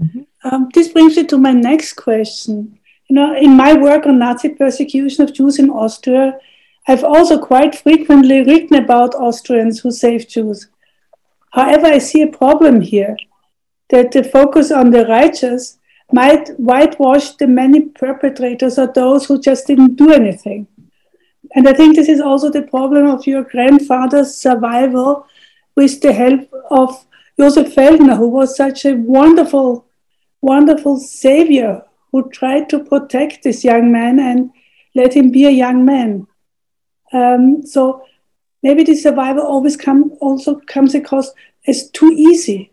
Mm-hmm. 0.00 0.22
Um, 0.44 0.68
this 0.74 0.88
brings 0.88 1.16
me 1.16 1.24
to 1.26 1.38
my 1.38 1.52
next 1.52 1.94
question. 1.94 2.78
You 3.08 3.16
know, 3.16 3.36
in 3.36 3.56
my 3.56 3.74
work 3.74 4.06
on 4.06 4.18
Nazi 4.18 4.50
persecution 4.50 5.24
of 5.24 5.32
Jews 5.32 5.58
in 5.58 5.70
Austria, 5.70 6.38
I've 6.86 7.04
also 7.04 7.38
quite 7.38 7.74
frequently 7.74 8.42
written 8.42 8.76
about 8.76 9.14
Austrians 9.14 9.80
who 9.80 9.90
saved 9.90 10.28
Jews. 10.28 10.68
However, 11.52 11.86
I 11.86 11.98
see 11.98 12.20
a 12.22 12.26
problem 12.26 12.80
here 12.80 13.16
that 13.88 14.12
the 14.12 14.24
focus 14.24 14.70
on 14.70 14.90
the 14.90 15.06
righteous 15.06 15.78
might 16.12 16.48
whitewash 16.58 17.30
the 17.36 17.46
many 17.46 17.80
perpetrators 17.80 18.78
or 18.78 18.88
those 18.88 19.26
who 19.26 19.40
just 19.40 19.66
didn't 19.66 19.96
do 19.96 20.12
anything. 20.12 20.66
And 21.54 21.68
I 21.68 21.72
think 21.72 21.94
this 21.94 22.08
is 22.08 22.20
also 22.20 22.50
the 22.50 22.62
problem 22.62 23.06
of 23.06 23.26
your 23.26 23.44
grandfather's 23.44 24.36
survival 24.36 25.26
with 25.76 26.00
the 26.00 26.12
help 26.12 26.52
of 26.70 27.06
Josef 27.38 27.74
Feldner, 27.74 28.16
who 28.16 28.28
was 28.28 28.56
such 28.56 28.84
a 28.84 28.94
wonderful, 28.94 29.86
wonderful 30.40 30.98
savior 30.98 31.82
who 32.12 32.28
tried 32.30 32.68
to 32.68 32.84
protect 32.84 33.42
this 33.42 33.64
young 33.64 33.90
man 33.90 34.18
and 34.18 34.50
let 34.94 35.14
him 35.14 35.30
be 35.30 35.46
a 35.46 35.50
young 35.50 35.84
man. 35.84 36.26
Um, 37.12 37.64
so 37.66 38.04
maybe 38.62 38.82
the 38.84 38.94
survival 38.94 39.42
always 39.44 39.76
come 39.76 40.12
also 40.20 40.60
comes 40.60 40.94
across 40.94 41.30
as 41.66 41.90
too 41.90 42.12
easy. 42.16 42.72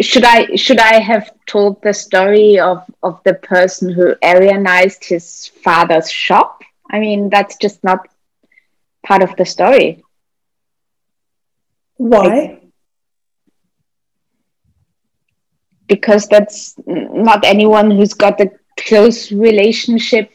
Should 0.00 0.24
I 0.24 0.56
should 0.56 0.78
I 0.78 1.00
have 1.00 1.30
told 1.46 1.82
the 1.82 1.92
story 1.92 2.58
of, 2.58 2.82
of 3.02 3.20
the 3.24 3.34
person 3.34 3.92
who 3.92 4.14
Aryanized 4.22 5.04
his 5.04 5.48
father's 5.62 6.10
shop? 6.10 6.62
I 6.92 7.00
mean, 7.00 7.30
that's 7.30 7.56
just 7.56 7.82
not 7.82 8.06
part 9.04 9.22
of 9.22 9.36
the 9.36 9.44
story. 9.46 10.02
Why? 11.96 12.62
because 15.88 16.26
that's 16.26 16.74
not 16.86 17.44
anyone 17.44 17.90
who's 17.90 18.14
got 18.14 18.40
a 18.40 18.50
close 18.78 19.30
relationship 19.30 20.30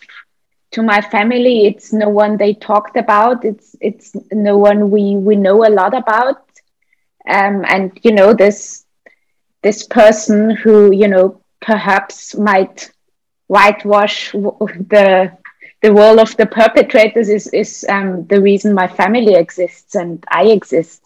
to 0.71 0.83
my 0.83 1.01
family. 1.01 1.65
It's 1.67 1.93
no 1.93 2.09
one 2.09 2.37
they 2.37 2.53
talked 2.53 2.95
about. 2.97 3.43
It's 3.43 3.75
it's 3.81 4.15
no 4.31 4.57
one 4.57 4.91
we 4.91 5.15
we 5.15 5.35
know 5.35 5.65
a 5.65 5.71
lot 5.81 5.93
about. 5.95 6.43
Um, 7.27 7.65
and 7.67 7.91
you 8.03 8.11
know 8.11 8.33
this 8.33 8.85
this 9.63 9.83
person 9.87 10.51
who 10.51 10.91
you 10.93 11.07
know 11.07 11.41
perhaps 11.61 12.35
might 12.37 12.91
whitewash 13.47 14.31
the 14.31 15.31
the 15.81 15.93
role 15.93 16.19
of 16.19 16.35
the 16.37 16.45
perpetrators 16.45 17.29
is 17.29 17.47
is 17.47 17.85
um, 17.89 18.25
the 18.27 18.41
reason 18.41 18.73
my 18.73 18.87
family 18.87 19.35
exists 19.35 19.95
and 19.95 20.23
I 20.29 20.45
exist. 20.47 21.03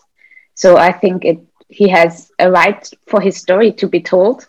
So 0.56 0.78
I 0.78 0.92
think 0.92 1.26
it 1.26 1.40
he 1.70 1.90
has 1.90 2.32
a 2.40 2.50
right 2.52 2.88
for 3.08 3.22
his 3.22 3.38
story 3.38 3.72
to 3.74 3.88
be 3.88 4.02
told, 4.02 4.48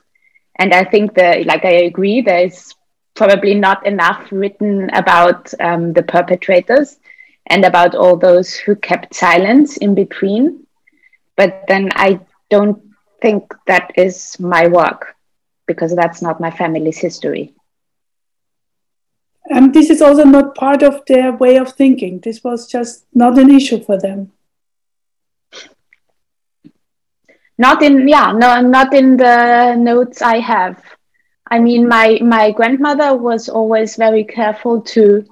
and 0.59 0.73
I 0.75 0.85
think 0.85 1.15
that 1.15 1.47
like 1.47 1.65
I 1.65 1.85
agree 1.91 2.21
there 2.23 2.45
is 2.47 2.75
probably 3.15 3.55
not 3.55 3.87
enough 3.87 4.29
written 4.31 4.91
about 4.95 5.53
um, 5.61 5.93
the 5.93 6.03
perpetrators 6.03 6.99
and 7.47 7.65
about 7.65 7.95
all 7.95 8.17
those 8.17 8.55
who 8.55 8.75
kept 8.77 9.15
silence 9.15 9.77
in 9.77 9.95
between. 9.95 10.67
But 11.37 11.65
then 11.69 11.91
I 11.95 12.21
don't 12.51 12.81
think 13.21 13.55
that 13.67 13.93
is 13.97 14.39
my 14.39 14.67
work 14.69 15.15
because 15.67 15.95
that's 15.95 16.23
not 16.23 16.41
my 16.41 16.51
family's 16.51 16.99
history. 16.99 17.55
And 19.47 19.75
this 19.75 19.91
is 19.91 20.01
also 20.01 20.25
not 20.25 20.55
part 20.55 20.83
of 20.83 21.03
their 21.07 21.33
way 21.33 21.57
of 21.57 21.73
thinking. 21.73 22.21
This 22.21 22.43
was 22.45 22.67
just 22.67 23.05
not 23.13 23.39
an 23.39 23.51
issue 23.51 23.83
for 23.83 23.99
them. 23.99 24.33
Not 27.59 27.83
in 27.83 28.09
yeah, 28.09 28.33
no, 28.33 28.61
not 28.61 28.95
in 28.95 29.17
the 29.17 29.75
notes 29.77 30.23
I 30.23 30.39
have. 30.39 30.83
I 31.51 31.59
mean, 31.59 31.87
my 31.87 32.19
my 32.23 32.51
grandmother 32.51 33.17
was 33.17 33.49
always 33.49 33.97
very 33.97 34.25
careful 34.25 34.81
to 34.95 35.25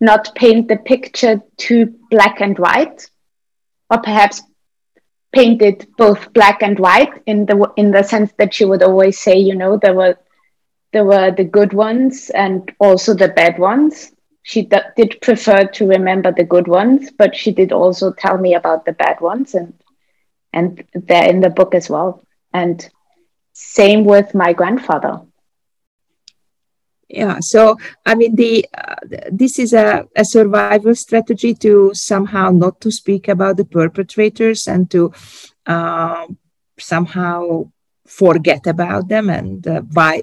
not 0.00 0.34
paint 0.34 0.68
the 0.68 0.76
picture 0.76 1.40
too 1.56 1.94
black 2.10 2.40
and 2.40 2.58
white, 2.58 3.08
or 3.88 3.98
perhaps 3.98 4.42
paint 5.32 5.62
it 5.62 5.86
both 5.96 6.32
black 6.32 6.62
and 6.62 6.78
white 6.78 7.22
in 7.26 7.46
the 7.46 7.70
in 7.76 7.92
the 7.92 8.02
sense 8.02 8.32
that 8.38 8.52
she 8.52 8.64
would 8.64 8.82
always 8.82 9.18
say, 9.18 9.38
you 9.38 9.54
know, 9.54 9.76
there 9.76 9.94
were 9.94 10.18
there 10.92 11.04
were 11.04 11.30
the 11.30 11.44
good 11.44 11.72
ones 11.72 12.30
and 12.30 12.70
also 12.78 13.14
the 13.14 13.28
bad 13.28 13.58
ones. 13.58 14.12
She 14.42 14.62
d- 14.62 14.76
did 14.96 15.20
prefer 15.20 15.64
to 15.64 15.86
remember 15.86 16.32
the 16.32 16.44
good 16.44 16.68
ones, 16.68 17.10
but 17.18 17.34
she 17.36 17.52
did 17.52 17.72
also 17.72 18.12
tell 18.12 18.38
me 18.38 18.54
about 18.54 18.84
the 18.84 18.92
bad 18.92 19.20
ones, 19.20 19.54
and 19.54 19.72
and 20.52 20.82
they're 20.94 21.28
in 21.28 21.40
the 21.40 21.50
book 21.50 21.74
as 21.74 21.88
well. 21.90 22.22
And 22.52 22.88
same 23.52 24.04
with 24.04 24.34
my 24.34 24.52
grandfather. 24.52 25.20
Yeah, 27.08 27.38
so 27.40 27.76
I 28.06 28.14
mean, 28.14 28.36
the 28.36 28.66
uh, 28.76 28.94
this 29.30 29.58
is 29.58 29.72
a, 29.72 30.06
a 30.16 30.24
survival 30.24 30.86
strategy 30.86 31.44
to 31.54 31.82
somehow 31.84 32.50
not 32.50 32.80
to 32.80 32.90
speak 32.90 33.28
about 33.28 33.56
the 33.56 33.64
perpetrators 33.64 34.66
and 34.66 34.90
to 34.90 35.12
uh, 35.66 36.26
somehow 36.78 37.70
forget 38.06 38.66
about 38.66 39.08
them 39.08 39.28
and 39.30 39.66
uh, 39.66 39.80
by 39.82 40.22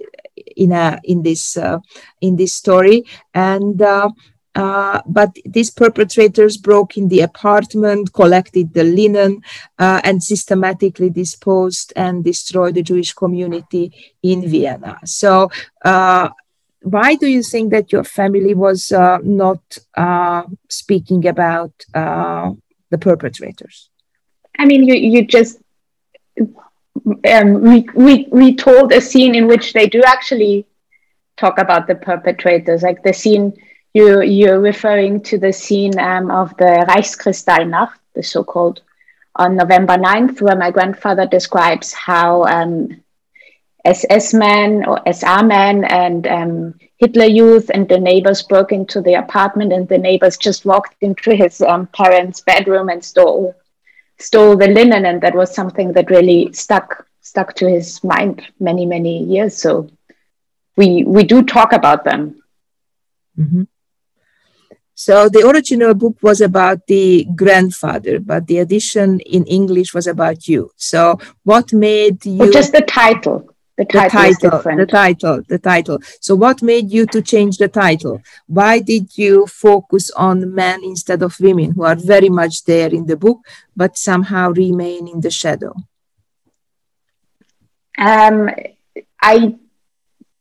in 0.56 0.72
a 0.72 1.00
in 1.04 1.24
this 1.24 1.58
uh, 1.58 1.80
in 2.22 2.36
this 2.36 2.54
story 2.54 3.04
and 3.34 3.82
uh, 3.82 4.10
uh, 4.58 5.02
but 5.06 5.36
these 5.46 5.70
perpetrators 5.70 6.58
broke 6.58 6.98
in 6.98 7.10
the 7.10 7.22
apartment, 7.22 8.12
collected 8.12 8.74
the 8.74 8.84
linen, 8.84 9.40
uh, 9.78 10.02
and 10.04 10.24
systematically 10.24 11.12
disposed 11.12 11.94
and 11.96 12.24
destroyed 12.24 12.74
the 12.74 12.82
Jewish 12.82 13.14
community 13.14 13.94
in 14.24 14.50
Vienna. 14.50 14.98
So, 15.06 15.52
uh, 15.86 16.30
why 16.82 17.16
do 17.16 17.28
you 17.28 17.44
think 17.44 17.72
that 17.72 17.92
your 17.92 18.04
family 18.04 18.56
was 18.56 18.92
uh, 18.92 19.20
not 19.22 19.62
speaking 20.70 21.28
about 21.28 21.74
the 21.94 22.98
perpetrators? 23.00 23.92
I 24.58 24.66
mean, 24.66 24.84
you, 24.88 24.96
you 24.96 25.24
just 25.24 25.60
um, 27.32 27.62
we, 27.62 27.88
we, 27.94 28.28
we 28.32 28.56
told 28.56 28.92
a 28.92 29.02
scene 29.02 29.36
in 29.36 29.48
which 29.48 29.74
they 29.74 29.88
do 29.88 30.02
actually 30.04 30.66
talk 31.38 31.60
about 31.60 31.88
the 31.88 31.96
perpetrators, 31.96 32.82
like 32.84 33.04
the 33.04 33.14
scene 33.14 33.54
you, 33.94 34.22
you're 34.22 34.60
referring 34.60 35.22
to 35.22 35.38
the 35.38 35.54
scene 35.54 35.98
um, 36.00 36.30
of 36.32 36.56
the 36.58 36.86
Reichskristallnacht, 36.90 37.98
the 38.14 38.24
so-called, 38.24 38.82
on 39.36 39.56
November 39.56 39.98
9th, 39.98 40.42
where 40.42 40.56
my 40.56 40.72
grandfather 40.72 41.26
describes 41.26 41.94
how 41.94 42.44
um, 42.46 43.04
SS 43.86 44.34
men 44.34 44.86
or 44.86 45.02
SA 45.14 45.44
men 45.44 45.84
and 45.86 46.28
um, 46.28 46.74
Hitler 46.98 47.26
Youth, 47.26 47.70
and 47.74 47.88
the 47.88 48.00
neighbors 48.00 48.42
broke 48.42 48.72
into 48.72 49.02
the 49.02 49.14
apartment, 49.14 49.72
and 49.72 49.88
the 49.88 49.98
neighbors 49.98 50.38
just 50.38 50.66
walked 50.66 50.96
into 51.02 51.36
his 51.36 51.62
um, 51.62 51.88
parents' 51.88 52.42
bedroom 52.42 52.90
and 52.90 53.04
stole 53.04 53.56
stole 54.20 54.58
the 54.58 54.68
linen, 54.68 55.06
and 55.06 55.22
that 55.22 55.36
was 55.36 55.54
something 55.54 55.94
that 55.94 56.10
really 56.10 56.52
stuck 56.54 57.08
stuck 57.22 57.54
to 57.56 57.70
his 57.70 58.04
mind 58.04 58.42
many 58.60 58.86
many 58.86 59.24
years. 59.24 59.56
So 59.56 59.90
we 60.76 61.04
we 61.04 61.24
do 61.24 61.44
talk 61.44 61.74
about 61.74 62.04
them. 62.04 62.42
Mm-hmm. 63.38 63.64
So 64.96 65.30
the 65.30 65.48
original 65.48 65.94
book 65.94 66.18
was 66.24 66.42
about 66.42 66.88
the 66.88 67.28
grandfather, 67.36 68.20
but 68.20 68.48
the 68.48 68.58
edition 68.58 69.20
in 69.20 69.46
English 69.46 69.94
was 69.94 70.08
about 70.08 70.48
you. 70.48 70.72
So 70.76 71.20
what 71.44 71.72
made 71.72 72.26
you? 72.26 72.38
Well, 72.38 72.52
just 72.52 72.72
the 72.72 72.82
title. 72.82 73.54
The 73.78 73.86
title, 73.86 74.10
the 74.10 74.50
title, 74.50 74.76
the 74.76 74.86
title, 74.88 75.42
the 75.48 75.60
title. 75.60 76.00
So, 76.20 76.34
what 76.34 76.64
made 76.64 76.90
you 76.92 77.06
to 77.08 77.22
change 77.22 77.60
the 77.60 77.68
title? 77.68 78.24
Why 78.48 78.80
did 78.80 79.16
you 79.16 79.46
focus 79.46 80.10
on 80.12 80.56
men 80.56 80.84
instead 80.84 81.22
of 81.22 81.40
women, 81.40 81.74
who 81.74 81.84
are 81.84 81.96
very 81.96 82.30
much 82.30 82.64
there 82.64 82.90
in 82.90 83.06
the 83.06 83.16
book, 83.16 83.42
but 83.76 83.96
somehow 83.96 84.50
remain 84.50 85.08
in 85.08 85.22
the 85.22 85.30
shadow? 85.30 85.76
Um, 88.00 88.50
I 89.22 89.56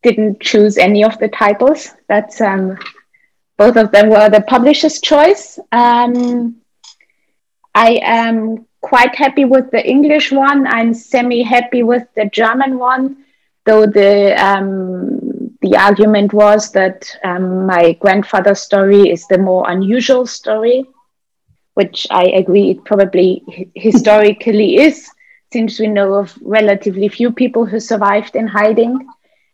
didn't 0.02 0.40
choose 0.40 0.78
any 0.78 1.04
of 1.04 1.18
the 1.18 1.28
titles. 1.28 1.90
That's 2.08 2.40
um, 2.40 2.78
both 3.58 3.76
of 3.76 3.92
them 3.92 4.08
were 4.08 4.30
the 4.30 4.40
publisher's 4.40 4.98
choice. 4.98 5.58
Um, 5.72 6.56
I 7.74 8.00
am 8.02 8.64
quite 8.80 9.14
happy 9.14 9.44
with 9.44 9.70
the 9.72 9.86
English 9.86 10.32
one. 10.32 10.66
I'm 10.66 10.94
semi 10.94 11.42
happy 11.42 11.82
with 11.82 12.06
the 12.14 12.30
German 12.32 12.78
one 12.78 13.24
though 13.66 13.86
the 13.86 14.34
um, 14.42 15.56
the 15.60 15.76
argument 15.76 16.32
was 16.32 16.70
that 16.72 17.10
um, 17.24 17.66
my 17.66 17.92
grandfather's 18.00 18.60
story 18.60 19.10
is 19.10 19.26
the 19.26 19.38
more 19.38 19.68
unusual 19.70 20.26
story, 20.26 20.84
which 21.74 22.06
I 22.10 22.24
agree 22.26 22.70
it 22.70 22.84
probably 22.84 23.70
historically 23.74 24.76
is, 24.76 25.10
since 25.52 25.78
we 25.80 25.88
know 25.88 26.14
of 26.14 26.38
relatively 26.40 27.08
few 27.08 27.32
people 27.32 27.66
who 27.66 27.80
survived 27.80 28.36
in 28.36 28.46
hiding, 28.46 29.06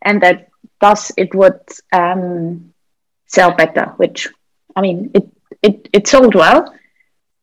and 0.03 0.23
that 0.23 0.49
thus 0.81 1.11
it 1.17 1.35
would 1.35 1.61
um, 1.93 2.73
sell 3.27 3.53
better. 3.53 3.87
Which 3.97 4.29
I 4.77 4.83
mean, 4.83 5.11
it 5.15 5.29
it 5.63 5.89
it 5.93 6.07
sold 6.07 6.35
well. 6.35 6.73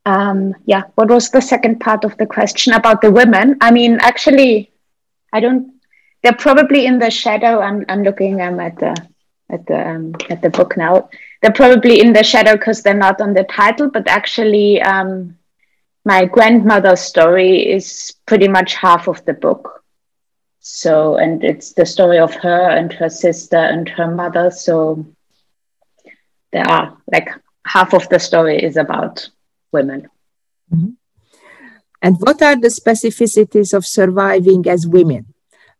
Um, 0.06 0.56
yeah, 0.66 0.84
what 0.96 1.10
was 1.10 1.30
the 1.30 1.42
second 1.42 1.80
part 1.80 2.04
of 2.06 2.18
the 2.18 2.26
question 2.26 2.74
about 2.74 3.02
the 3.02 3.12
women? 3.12 3.58
I 3.62 3.72
mean, 3.72 3.98
actually, 4.02 4.72
I 5.34 5.40
don't 5.40 5.78
they're 6.22 6.34
probably 6.34 6.86
in 6.86 7.00
the 7.00 7.10
shadow. 7.10 7.60
I'm 7.60 7.86
I'm 7.88 8.04
looking 8.04 8.42
um, 8.42 8.60
at 8.60 8.78
the 8.78 8.96
at 9.50 9.66
the 9.66 9.90
um, 9.90 10.16
at 10.30 10.42
the 10.42 10.50
book 10.50 10.78
now. 10.78 11.10
They're 11.42 11.52
probably 11.52 12.02
in 12.02 12.14
the 12.14 12.24
shadow 12.24 12.54
because 12.54 12.82
they're 12.82 12.94
not 12.94 13.22
on 13.22 13.34
the 13.34 13.46
title, 13.46 13.90
but 13.90 14.08
actually, 14.08 14.82
um, 14.82 15.38
my 16.04 16.26
grandmother's 16.26 17.00
story 17.00 17.72
is 17.72 18.16
pretty 18.26 18.48
much 18.48 18.76
half 18.76 19.08
of 19.08 19.24
the 19.26 19.34
book. 19.34 19.84
So, 20.60 21.16
and 21.16 21.44
it's 21.44 21.74
the 21.74 21.86
story 21.86 22.20
of 22.20 22.34
her 22.36 22.70
and 22.70 22.92
her 22.94 23.10
sister 23.10 23.58
and 23.58 23.88
her 23.90 24.14
mother. 24.14 24.52
So, 24.52 25.06
there 26.52 26.68
are 26.68 26.98
like 27.12 27.30
half 27.66 27.94
of 27.94 28.10
the 28.10 28.20
story 28.20 28.62
is 28.62 28.76
about 28.76 29.30
women. 29.72 30.10
Mm-hmm. 30.74 30.90
And 32.01 32.18
what 32.20 32.42
are 32.42 32.55
the 32.55 32.70
specificities 32.70 33.74
of 33.74 33.86
surviving 33.86 34.68
as 34.68 34.88
women? 34.88 35.28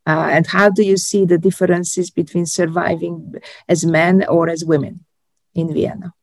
Uh, 0.10 0.28
and 0.36 0.48
how 0.48 0.72
do 0.72 0.82
you 0.82 0.98
see 0.98 1.24
the 1.24 1.38
differences 1.38 2.10
between 2.10 2.44
surviving 2.44 3.36
as 3.68 3.86
men 3.86 4.26
or 4.28 4.50
as 4.50 4.66
women 4.66 5.06
in 5.54 5.72
Vienna? 5.72 6.16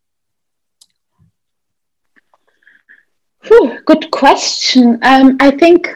Whew, 3.44 3.79
good 3.85 4.11
question. 4.11 4.99
Um, 5.03 5.37
I 5.38 5.53
think 5.53 5.88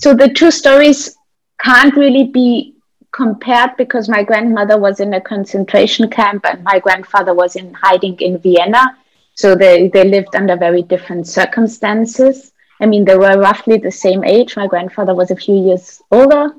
so. 0.00 0.14
The 0.14 0.30
two 0.30 0.50
stories 0.50 1.16
can't 1.62 1.94
really 1.94 2.24
be 2.24 2.74
compared 3.12 3.76
because 3.76 4.08
my 4.08 4.24
grandmother 4.24 4.76
was 4.76 4.98
in 4.98 5.14
a 5.14 5.20
concentration 5.20 6.10
camp 6.10 6.44
and 6.44 6.64
my 6.64 6.80
grandfather 6.80 7.34
was 7.34 7.54
in 7.54 7.72
hiding 7.72 8.16
in 8.20 8.38
Vienna. 8.38 8.98
So 9.34 9.54
they, 9.54 9.86
they 9.94 10.02
lived 10.02 10.34
under 10.34 10.56
very 10.56 10.82
different 10.82 11.28
circumstances. 11.28 12.49
I 12.80 12.86
mean, 12.86 13.04
they 13.04 13.16
were 13.16 13.38
roughly 13.38 13.76
the 13.76 13.90
same 13.90 14.24
age. 14.24 14.56
My 14.56 14.66
grandfather 14.66 15.14
was 15.14 15.30
a 15.30 15.36
few 15.36 15.54
years 15.66 16.00
older, 16.10 16.54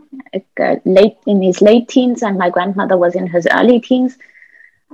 uh, 0.60 0.76
late 0.86 1.18
in 1.26 1.42
his 1.42 1.62
late 1.62 1.88
teens, 1.88 2.22
and 2.22 2.38
my 2.38 2.50
grandmother 2.50 2.96
was 2.98 3.16
in 3.16 3.28
his 3.28 3.48
early 3.52 3.80
teens. 3.80 4.18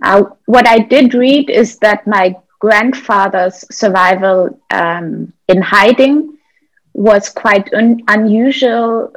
Uh, 0.01 0.23
what 0.45 0.67
I 0.67 0.79
did 0.79 1.13
read 1.13 1.49
is 1.49 1.77
that 1.79 2.07
my 2.07 2.35
grandfather's 2.59 3.65
survival 3.75 4.59
um, 4.71 5.33
in 5.47 5.61
hiding 5.61 6.37
was 6.93 7.29
quite 7.29 7.73
un- 7.73 8.01
unusual 8.07 9.13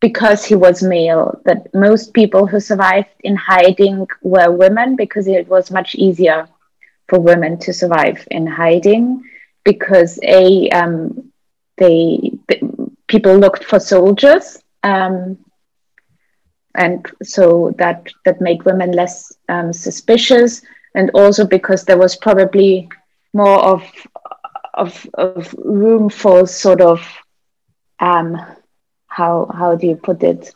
because 0.00 0.44
he 0.44 0.56
was 0.56 0.82
male. 0.82 1.40
That 1.44 1.72
most 1.74 2.12
people 2.12 2.46
who 2.46 2.58
survived 2.60 3.08
in 3.20 3.36
hiding 3.36 4.08
were 4.22 4.50
women 4.50 4.96
because 4.96 5.28
it 5.28 5.48
was 5.48 5.70
much 5.70 5.94
easier 5.94 6.48
for 7.08 7.20
women 7.20 7.58
to 7.58 7.72
survive 7.72 8.26
in 8.30 8.46
hiding 8.46 9.22
because 9.64 10.18
a 10.24 10.68
um, 10.70 11.31
they, 11.82 12.32
people 13.08 13.36
looked 13.36 13.64
for 13.64 13.80
soldiers, 13.80 14.62
um, 14.82 15.38
and 16.74 17.06
so 17.22 17.74
that 17.78 18.08
that 18.24 18.40
made 18.40 18.64
women 18.64 18.92
less 18.92 19.32
um, 19.48 19.72
suspicious, 19.72 20.62
and 20.94 21.10
also 21.14 21.46
because 21.46 21.84
there 21.84 21.98
was 21.98 22.16
probably 22.16 22.88
more 23.32 23.60
of 23.60 23.82
of, 24.74 25.06
of 25.14 25.54
room 25.58 26.08
for 26.08 26.46
sort 26.46 26.80
of 26.80 27.06
um, 28.00 28.36
how 29.06 29.50
how 29.52 29.76
do 29.76 29.86
you 29.86 29.96
put 29.96 30.22
it? 30.22 30.54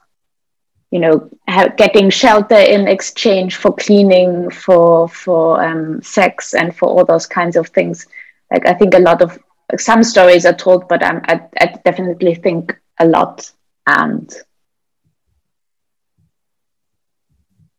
You 0.90 1.00
know, 1.00 1.30
getting 1.76 2.10
shelter 2.10 2.56
in 2.56 2.88
exchange 2.88 3.56
for 3.56 3.74
cleaning, 3.74 4.50
for 4.50 5.08
for 5.08 5.62
um, 5.62 6.02
sex, 6.02 6.54
and 6.54 6.74
for 6.74 6.88
all 6.88 7.04
those 7.04 7.26
kinds 7.26 7.56
of 7.56 7.68
things. 7.68 8.06
Like 8.50 8.66
I 8.66 8.74
think 8.74 8.94
a 8.94 9.00
lot 9.00 9.22
of 9.22 9.38
some 9.78 10.04
stories 10.04 10.46
are 10.46 10.54
told, 10.54 10.88
but 10.88 11.02
um, 11.02 11.20
I, 11.24 11.42
I 11.60 11.74
definitely 11.84 12.34
think 12.34 12.74
a 12.98 13.06
lot. 13.06 13.52
And 13.86 14.34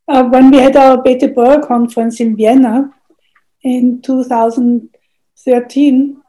uh, 0.08 0.24
when 0.26 0.52
we 0.52 0.58
had 0.58 0.76
our 0.76 1.02
Beit 1.02 1.22
Deborah 1.22 1.66
conference 1.66 2.20
in 2.20 2.36
Vienna 2.36 2.94
in 3.64 4.02
2013, 4.02 6.22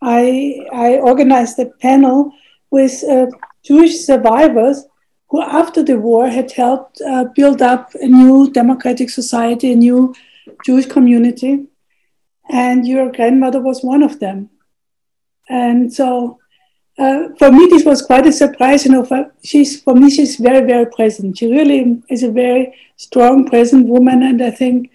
I, 0.00 0.66
I 0.72 0.94
organized 0.96 1.58
a 1.58 1.66
panel 1.66 2.32
with 2.70 3.04
uh, 3.04 3.26
Jewish 3.64 4.00
survivors 4.00 4.84
who, 5.28 5.40
after 5.40 5.82
the 5.82 5.98
war, 5.98 6.28
had 6.28 6.52
helped 6.52 7.00
uh, 7.00 7.24
build 7.34 7.62
up 7.62 7.94
a 7.94 8.06
new 8.06 8.50
democratic 8.50 9.08
society, 9.10 9.72
a 9.72 9.76
new 9.76 10.14
Jewish 10.64 10.86
community. 10.86 11.66
And 12.48 12.86
your 12.86 13.12
grandmother 13.12 13.60
was 13.60 13.82
one 13.82 14.02
of 14.02 14.18
them. 14.18 14.50
And 15.52 15.92
so 15.92 16.38
uh, 16.98 17.28
for 17.38 17.52
me, 17.52 17.66
this 17.66 17.84
was 17.84 18.00
quite 18.00 18.26
a 18.26 18.32
surprise. 18.32 18.86
You 18.86 18.92
know, 18.92 19.04
for, 19.04 19.30
she's 19.44 19.82
for 19.82 19.94
me, 19.94 20.10
she's 20.10 20.36
very, 20.36 20.66
very 20.66 20.86
present. 20.86 21.36
She 21.36 21.46
really 21.50 22.02
is 22.08 22.22
a 22.22 22.30
very 22.30 22.74
strong, 22.96 23.46
present 23.46 23.86
woman, 23.86 24.22
and 24.22 24.42
I 24.42 24.50
think 24.50 24.90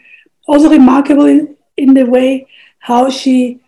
also 0.48 0.70
remarkable 0.70 1.26
in, 1.26 1.56
in 1.78 1.94
the 1.94 2.06
way 2.06 2.48
how 2.80 3.10
she 3.10 3.62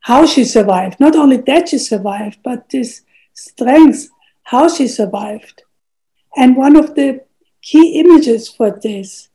how 0.00 0.26
she 0.26 0.44
survived. 0.44 1.00
Not 1.00 1.16
only 1.16 1.38
that 1.38 1.70
she 1.70 1.78
survived, 1.78 2.38
but 2.44 2.68
this 2.68 3.02
strength, 3.32 4.08
how 4.44 4.68
she 4.68 4.86
survived. 4.88 5.62
And 6.36 6.56
one 6.56 6.76
of 6.76 6.94
the 6.94 7.24
key 7.62 7.98
images 7.98 8.48
for 8.48 8.70
this 8.70 9.30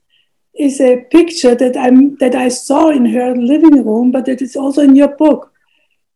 is 0.53 0.79
a 0.79 1.01
picture 1.11 1.55
that 1.55 1.75
I'm 1.75 2.15
that 2.17 2.35
I 2.35 2.49
saw 2.49 2.89
in 2.89 3.05
her 3.07 3.35
living 3.35 3.83
room, 3.83 4.11
but 4.11 4.25
that 4.27 4.41
is 4.41 4.55
also 4.55 4.81
in 4.81 4.95
your 4.95 5.15
book 5.15 5.50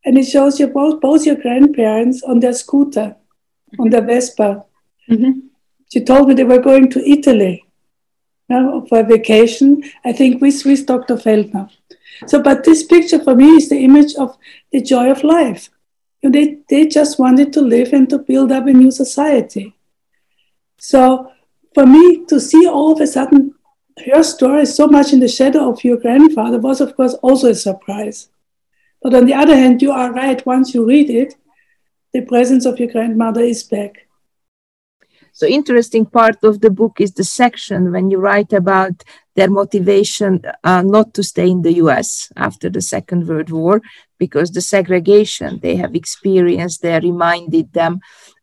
and 0.06 0.18
it 0.18 0.26
shows 0.26 0.60
you 0.60 0.68
both 0.68 1.02
both 1.02 1.26
your 1.26 1.36
grandparents 1.36 2.24
on 2.24 2.40
their 2.40 2.54
scooter, 2.54 3.16
on 3.80 3.90
their 3.90 4.06
Vespa. 4.06 4.64
Mm-hmm. 5.10 5.40
She 5.92 6.04
told 6.04 6.28
me 6.28 6.34
they 6.34 6.44
were 6.44 6.62
going 6.62 6.90
to 6.92 7.10
Italy 7.10 7.66
you 8.50 8.56
know, 8.56 8.86
for 8.88 9.00
a 9.00 9.04
vacation. 9.04 9.84
I 10.04 10.14
think 10.14 10.42
with 10.42 10.64
with 10.66 10.86
Dr. 10.86 11.16
Feldner. 11.16 11.70
So, 12.28 12.42
but 12.42 12.64
this 12.64 12.84
picture 12.84 13.22
for 13.24 13.36
me 13.36 13.50
is 13.56 13.70
the 13.70 13.84
image 13.84 14.16
of 14.16 14.38
the 14.72 14.82
joy 14.82 15.12
of 15.12 15.24
life. 15.24 15.70
You 16.22 16.30
know, 16.30 16.40
they 16.40 16.60
they 16.70 16.88
just 16.88 17.20
wanted 17.20 17.52
to 17.54 17.62
live 17.62 17.94
and 17.94 18.10
to 18.10 18.20
build 18.20 18.52
up 18.52 18.68
a 18.68 18.74
new 18.74 18.92
society. 18.92 19.76
So, 20.78 21.32
for 21.74 21.86
me 21.86 22.26
to 22.26 22.40
see 22.40 22.68
all 22.68 22.94
of 22.94 23.02
a 23.02 23.08
sudden 23.08 23.56
her 24.06 24.24
story 24.24 24.66
so 24.66 24.88
much 24.88 25.14
in 25.14 25.20
the 25.20 25.28
shadow 25.28 25.70
of 25.72 25.84
your 25.84 25.98
grandfather 25.98 26.60
was, 26.60 26.82
of 26.82 26.96
course, 26.96 27.14
also 27.16 27.50
a 27.50 27.56
surprise. 27.56 28.30
But 29.06 29.14
on 29.14 29.28
the 29.28 29.36
other 29.36 29.56
hand, 29.56 29.84
you 29.84 29.92
are 29.92 30.12
right. 30.12 30.44
Once 30.48 30.74
you 30.74 30.84
read 30.84 31.12
it, 31.12 31.36
the 32.12 32.22
presence 32.22 32.66
of 32.66 32.80
your 32.80 32.90
grandmother 32.90 33.42
is 33.42 33.62
back. 33.62 34.08
So 35.32 35.46
interesting 35.46 36.08
part 36.08 36.44
of 36.44 36.62
the 36.62 36.72
book 36.72 36.94
is 37.00 37.14
the 37.14 37.24
section 37.24 37.92
when 37.92 38.10
you 38.10 38.18
write 38.18 38.52
about 38.52 39.04
their 39.36 39.52
motivation 39.52 40.42
uh, 40.64 40.82
not 40.82 41.14
to 41.14 41.22
stay 41.22 41.48
in 41.48 41.62
the 41.62 41.74
US 41.84 42.32
after 42.36 42.68
the 42.68 42.82
Second 42.82 43.28
World 43.28 43.52
War 43.52 43.80
because 44.18 44.50
the 44.50 44.62
segregation 44.62 45.60
they 45.62 45.76
have 45.76 45.94
experienced 45.94 46.82
there 46.82 47.00
reminded 47.00 47.74
them 47.74 48.00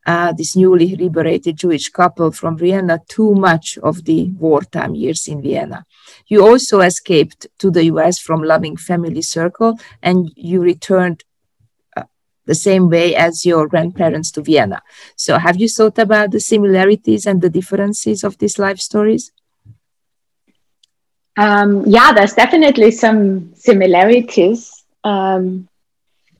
uh, 0.07 0.33
this 0.33 0.55
newly 0.55 0.95
liberated 0.95 1.57
Jewish 1.57 1.89
couple 1.89 2.31
from 2.31 2.57
Vienna 2.57 3.01
too 3.09 3.35
much 3.35 3.79
of 3.79 4.05
the 4.05 4.31
wartime 4.31 4.95
years 4.95 5.27
in 5.27 5.43
Vienna. 5.43 5.85
You 6.33 6.41
also 6.47 6.81
escaped 6.81 7.47
to 7.59 7.71
the 7.71 7.85
US 7.93 8.19
from 8.19 8.43
loving 8.43 8.79
family 8.79 9.21
circle 9.21 9.79
and 10.03 10.33
you 10.35 10.63
returned 10.63 11.25
uh, 11.95 12.05
the 12.47 12.55
same 12.55 12.89
way 12.89 13.15
as 13.15 13.45
your 13.45 13.69
grandparents 13.69 14.31
to 14.31 14.41
Vienna. 14.41 14.81
So 15.15 15.37
have 15.37 15.61
you 15.61 15.69
thought 15.69 15.99
about 15.99 16.31
the 16.31 16.41
similarities 16.41 17.27
and 17.27 17.43
the 17.43 17.51
differences 17.51 18.25
of 18.25 18.39
these 18.39 18.59
life 18.59 18.79
stories? 18.79 19.31
Um, 21.37 21.85
yeah, 21.87 22.15
there's 22.15 22.33
definitely 22.33 22.93
some 22.93 23.55
similarities 23.55 24.85
um, 25.05 25.69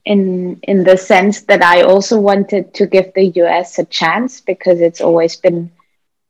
in 0.05 0.59
in 0.63 0.83
the 0.83 0.97
sense 0.97 1.41
that 1.43 1.61
I 1.61 1.83
also 1.83 2.19
wanted 2.19 2.73
to 2.73 2.87
give 2.87 3.13
the 3.13 3.25
US 3.43 3.77
a 3.77 3.85
chance 3.85 4.41
because 4.41 4.81
it's 4.81 5.01
always 5.01 5.35
been 5.35 5.69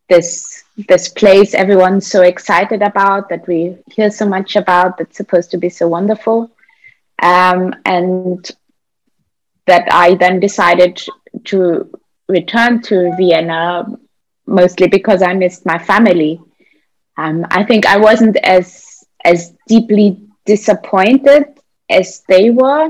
this 0.10 0.64
this 0.88 1.10
place 1.10 1.54
everyone's 1.54 2.08
so 2.08 2.22
excited 2.24 2.82
about 2.82 3.30
that 3.30 3.48
we 3.48 3.78
hear 3.92 4.10
so 4.10 4.26
much 4.26 4.56
about 4.56 4.98
that's 4.98 5.18
supposed 5.18 5.52
to 5.52 5.58
be 5.58 5.70
so 5.70 5.88
wonderful, 5.88 6.52
um, 7.22 7.74
and 7.86 8.52
that 9.66 9.88
I 9.92 10.16
then 10.16 10.40
decided 10.40 11.02
to 11.46 11.90
return 12.28 12.82
to 12.84 13.16
Vienna 13.18 13.86
mostly 14.46 14.88
because 14.88 15.22
I 15.22 15.34
missed 15.34 15.66
my 15.66 15.80
family 15.80 16.42
um, 17.18 17.46
I 17.52 17.64
think 17.64 17.86
I 17.86 17.98
wasn't 17.98 18.38
as 18.38 19.04
as 19.24 19.54
deeply 19.68 20.20
disappointed 20.46 21.46
as 21.90 22.24
they 22.28 22.50
were 22.50 22.90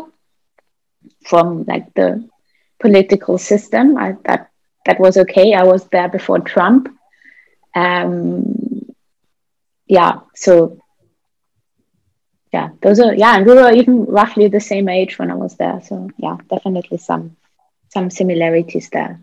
from 1.26 1.64
like 1.66 1.94
the 1.94 2.28
political 2.80 3.38
system. 3.38 3.98
I 3.98 4.14
thought 4.14 4.48
that 4.86 5.00
was 5.00 5.18
okay. 5.18 5.54
I 5.54 5.64
was 5.64 5.86
there 5.90 6.10
before 6.10 6.40
Trump. 6.40 6.90
Um, 7.76 8.94
yeah, 9.88 10.20
so 10.36 10.80
yeah, 12.54 12.70
those 12.82 13.00
are 13.00 13.14
yeah, 13.16 13.38
and 13.38 13.46
we 13.46 13.54
were 13.54 13.72
even 13.72 14.06
roughly 14.06 14.48
the 14.48 14.60
same 14.60 14.88
age 14.88 15.18
when 15.18 15.32
I 15.32 15.36
was 15.36 15.56
there. 15.56 15.82
So 15.84 16.10
yeah, 16.18 16.38
definitely 16.50 16.98
some 16.98 17.36
some 17.90 18.10
similarities 18.10 18.90
there. 18.90 19.20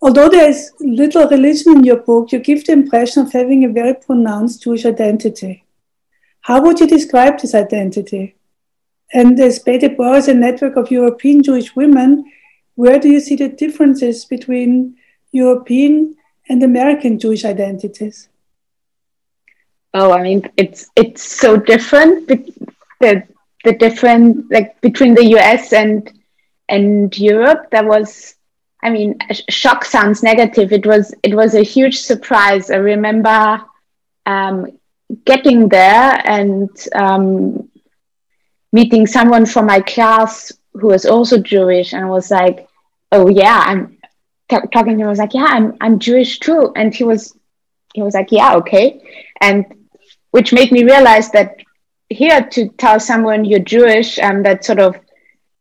Although 0.00 0.28
there 0.28 0.48
is 0.48 0.72
little 0.80 1.28
religion 1.28 1.78
in 1.78 1.84
your 1.84 1.96
book, 1.96 2.32
you 2.32 2.38
give 2.38 2.64
the 2.64 2.72
impression 2.72 3.22
of 3.22 3.32
having 3.32 3.64
a 3.64 3.68
very 3.68 3.94
pronounced 3.94 4.62
Jewish 4.62 4.84
identity. 4.84 5.64
How 6.40 6.62
would 6.62 6.80
you 6.80 6.86
describe 6.86 7.40
this 7.40 7.54
identity? 7.54 8.36
And 9.12 9.38
as 9.40 9.58
Beit 9.58 9.80
Deborah 9.80 10.16
is 10.16 10.28
a 10.28 10.34
network 10.34 10.76
of 10.76 10.90
European 10.90 11.42
Jewish 11.42 11.74
women, 11.74 12.24
where 12.74 12.98
do 12.98 13.08
you 13.08 13.20
see 13.20 13.36
the 13.36 13.48
differences 13.48 14.24
between 14.24 14.96
European 15.32 16.16
and 16.48 16.62
American 16.62 17.18
Jewish 17.18 17.44
identities? 17.44 18.28
Oh, 19.94 20.12
I 20.12 20.22
mean, 20.22 20.50
it's 20.56 20.90
it's 20.96 21.22
so 21.22 21.56
different. 21.56 22.28
The 22.98 23.24
the 23.64 23.72
different 23.72 24.50
like 24.50 24.80
between 24.80 25.14
the 25.14 25.26
US 25.36 25.72
and 25.72 26.10
and 26.68 27.16
Europe. 27.18 27.70
There 27.70 27.84
was 27.86 28.36
I 28.82 28.90
mean, 28.90 29.18
shock 29.50 29.84
sounds 29.84 30.22
negative. 30.22 30.72
It 30.72 30.86
was 30.86 31.14
it 31.22 31.34
was 31.34 31.54
a 31.54 31.62
huge 31.62 31.98
surprise. 32.00 32.70
I 32.70 32.76
remember 32.76 33.60
um, 34.26 34.78
getting 35.24 35.68
there 35.68 36.22
and 36.24 36.70
um, 36.94 37.68
meeting 38.72 39.06
someone 39.06 39.46
from 39.46 39.66
my 39.66 39.80
class 39.80 40.52
who 40.74 40.88
was 40.88 41.06
also 41.06 41.38
Jewish, 41.38 41.94
and 41.94 42.08
was 42.08 42.30
like, 42.30 42.68
"Oh 43.10 43.28
yeah, 43.28 43.62
I'm 43.66 43.95
t- 44.48 44.56
talking 44.72 44.96
to 44.96 45.02
him." 45.02 45.06
I 45.06 45.10
was 45.10 45.18
like, 45.18 45.34
"Yeah, 45.34 45.48
I'm 45.48 45.76
I'm 45.80 45.98
Jewish 45.98 46.38
too," 46.38 46.72
and 46.76 46.94
he 46.94 47.04
was 47.04 47.36
he 47.94 48.02
was 48.02 48.14
like, 48.14 48.32
"Yeah, 48.32 48.56
okay," 48.56 49.00
and 49.40 49.64
which 50.30 50.52
made 50.52 50.72
me 50.72 50.84
realize 50.84 51.30
that 51.30 51.56
here 52.08 52.42
to 52.42 52.68
tell 52.78 53.00
someone 53.00 53.44
you're 53.44 53.58
Jewish, 53.58 54.18
um, 54.18 54.42
that 54.42 54.64
sort 54.64 54.78
of 54.78 54.96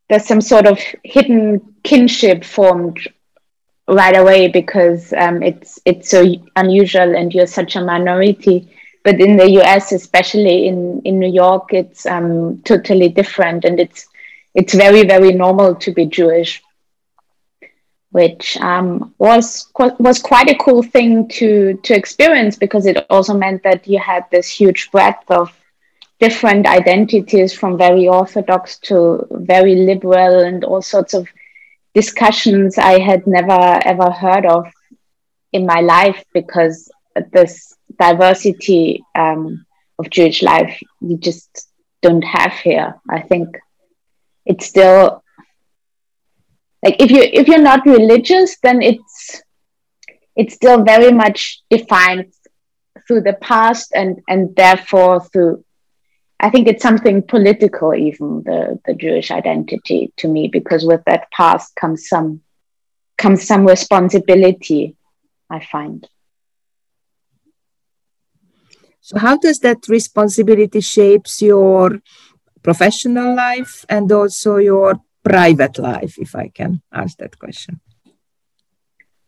there's 0.09 0.25
some 0.25 0.41
sort 0.41 0.67
of 0.67 0.79
hidden 1.03 1.75
kinship 1.83 2.43
formed 2.43 2.99
right 3.87 4.17
away 4.17 4.47
because 4.47 5.13
um, 5.13 5.41
it's 5.43 5.79
it's 5.85 6.09
so 6.09 6.25
unusual 6.55 7.15
and 7.15 7.33
you're 7.33 7.47
such 7.47 7.75
a 7.75 7.81
minority. 7.81 8.69
But 9.03 9.21
in 9.21 9.37
the 9.37 9.61
US, 9.61 9.91
especially 9.91 10.67
in, 10.67 11.01
in 11.05 11.19
New 11.19 11.31
York, 11.31 11.73
it's 11.73 12.05
um, 12.07 12.61
totally 12.63 13.09
different, 13.09 13.63
and 13.63 13.79
it's 13.79 14.07
it's 14.55 14.73
very 14.73 15.03
very 15.03 15.31
normal 15.31 15.75
to 15.75 15.91
be 15.91 16.05
Jewish, 16.05 16.61
which 18.15 18.55
um, 18.61 19.13
was 19.17 19.67
was 19.99 20.19
quite 20.21 20.49
a 20.49 20.61
cool 20.65 20.81
thing 20.81 21.27
to 21.27 21.77
to 21.83 21.93
experience 21.93 22.55
because 22.55 22.85
it 22.85 23.05
also 23.09 23.33
meant 23.33 23.61
that 23.63 23.85
you 23.85 23.99
had 23.99 24.23
this 24.31 24.47
huge 24.47 24.89
breadth 24.89 25.29
of 25.29 25.53
different 26.21 26.65
identities 26.65 27.51
from 27.51 27.77
very 27.77 28.07
orthodox 28.07 28.79
to 28.79 29.27
very 29.31 29.75
liberal 29.75 30.39
and 30.47 30.63
all 30.63 30.81
sorts 30.81 31.13
of 31.13 31.27
discussions 31.93 32.77
I 32.77 32.99
had 32.99 33.27
never 33.27 33.61
ever 33.83 34.09
heard 34.09 34.45
of 34.45 34.65
in 35.51 35.65
my 35.65 35.81
life 35.81 36.23
because 36.33 36.89
this 37.33 37.75
diversity 37.99 39.03
um, 39.13 39.65
of 39.99 40.09
Jewish 40.09 40.41
life 40.41 40.81
you 41.01 41.17
just 41.17 41.67
don't 42.01 42.27
have 42.37 42.53
here. 42.53 42.95
I 43.09 43.21
think 43.23 43.59
it's 44.45 44.67
still 44.67 45.21
like 46.85 47.01
if 47.01 47.09
you 47.09 47.21
if 47.21 47.47
you're 47.47 47.69
not 47.73 47.85
religious, 47.85 48.57
then 48.61 48.81
it's 48.81 49.41
it's 50.35 50.53
still 50.53 50.83
very 50.83 51.11
much 51.11 51.63
defined 51.69 52.31
through 53.07 53.21
the 53.21 53.33
past 53.33 53.91
and 53.95 54.21
and 54.29 54.55
therefore 54.55 55.21
through 55.21 55.65
I 56.39 56.49
think 56.49 56.67
it's 56.67 56.83
something 56.83 57.23
political, 57.23 57.95
even 57.95 58.43
the, 58.45 58.79
the 58.85 58.93
Jewish 58.93 59.31
identity 59.31 60.13
to 60.17 60.27
me, 60.27 60.49
because 60.51 60.85
with 60.85 61.01
that 61.05 61.31
past 61.31 61.75
comes 61.75 62.07
some 62.07 62.41
comes 63.17 63.47
some 63.47 63.65
responsibility, 63.65 64.95
I 65.49 65.65
find. 65.65 66.07
So 69.01 69.17
how 69.17 69.37
does 69.37 69.59
that 69.59 69.87
responsibility 69.87 70.81
shapes 70.81 71.41
your 71.41 71.99
professional 72.61 73.35
life 73.35 73.85
and 73.87 74.11
also 74.11 74.57
your 74.57 74.99
private 75.25 75.77
life, 75.79 76.15
if 76.17 76.35
I 76.35 76.47
can 76.47 76.81
ask 76.93 77.17
that 77.17 77.37
question? 77.37 77.81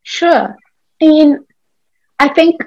Sure. 0.04 0.56
I 1.02 1.06
mean, 1.06 1.40
I 2.20 2.30
think 2.30 2.62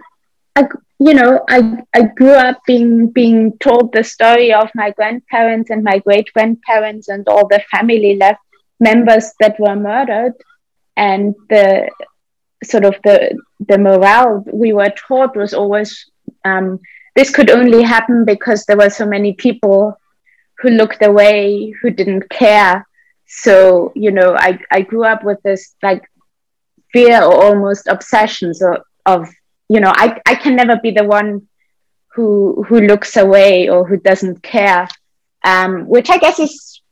I, 0.56 0.64
you 0.98 1.14
know, 1.14 1.44
I, 1.48 1.82
I 1.94 2.02
grew 2.02 2.32
up 2.32 2.58
being 2.66 3.10
being 3.10 3.56
told 3.58 3.92
the 3.92 4.04
story 4.04 4.52
of 4.52 4.68
my 4.74 4.90
grandparents 4.90 5.70
and 5.70 5.82
my 5.82 5.98
great 6.00 6.32
grandparents 6.34 7.08
and 7.08 7.26
all 7.28 7.46
the 7.48 7.62
family 7.70 8.16
left 8.16 8.40
members 8.80 9.32
that 9.40 9.58
were 9.58 9.76
murdered, 9.76 10.34
and 10.96 11.34
the 11.48 11.88
sort 12.62 12.84
of 12.84 12.96
the 13.04 13.38
the 13.68 13.78
morale 13.78 14.44
we 14.52 14.72
were 14.72 14.92
taught 15.08 15.36
was 15.36 15.54
always 15.54 16.10
um, 16.44 16.80
this 17.16 17.30
could 17.30 17.50
only 17.50 17.82
happen 17.82 18.24
because 18.24 18.64
there 18.64 18.76
were 18.76 18.90
so 18.90 19.06
many 19.06 19.32
people 19.32 19.96
who 20.58 20.70
looked 20.70 21.04
away, 21.04 21.72
who 21.80 21.90
didn't 21.90 22.28
care. 22.30 22.86
So 23.30 23.92
you 23.94 24.10
know, 24.10 24.36
I 24.36 24.58
I 24.70 24.82
grew 24.82 25.04
up 25.04 25.24
with 25.24 25.40
this 25.42 25.74
like 25.82 26.02
fear 26.92 27.22
or 27.22 27.44
almost 27.44 27.86
obsessions 27.86 28.62
of, 28.62 28.78
of 29.06 29.28
you 29.68 29.80
know 29.80 29.92
I, 29.94 30.20
I 30.26 30.34
can 30.34 30.56
never 30.56 30.76
be 30.76 30.90
the 30.90 31.04
one 31.04 31.48
who 32.14 32.64
who 32.68 32.80
looks 32.80 33.16
away 33.16 33.68
or 33.68 33.86
who 33.86 33.96
doesn't 33.96 34.42
care 34.42 34.88
um, 35.44 35.86
which 35.86 36.10
i 36.10 36.18
guess 36.18 36.38
is 36.38 36.82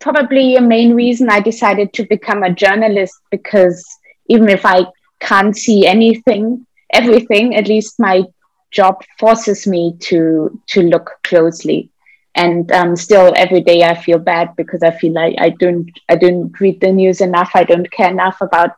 probably 0.00 0.56
a 0.56 0.60
main 0.60 0.94
reason 0.94 1.28
i 1.30 1.40
decided 1.40 1.92
to 1.92 2.06
become 2.06 2.42
a 2.42 2.54
journalist 2.54 3.14
because 3.30 3.84
even 4.26 4.48
if 4.48 4.64
i 4.64 4.80
can't 5.20 5.56
see 5.56 5.86
anything 5.86 6.66
everything 6.92 7.54
at 7.54 7.68
least 7.68 8.00
my 8.00 8.22
job 8.70 9.02
forces 9.18 9.66
me 9.66 9.94
to 10.00 10.60
to 10.66 10.82
look 10.82 11.10
closely 11.22 11.90
and 12.34 12.70
um, 12.72 12.96
still 12.96 13.32
every 13.36 13.60
day 13.60 13.82
i 13.82 13.94
feel 13.94 14.18
bad 14.18 14.54
because 14.56 14.82
i 14.82 14.90
feel 14.90 15.12
like 15.12 15.34
i 15.38 15.50
don't 15.50 15.90
i 16.08 16.16
don't 16.16 16.58
read 16.60 16.80
the 16.80 16.92
news 16.92 17.20
enough 17.20 17.50
i 17.54 17.64
don't 17.64 17.90
care 17.90 18.10
enough 18.10 18.40
about 18.40 18.70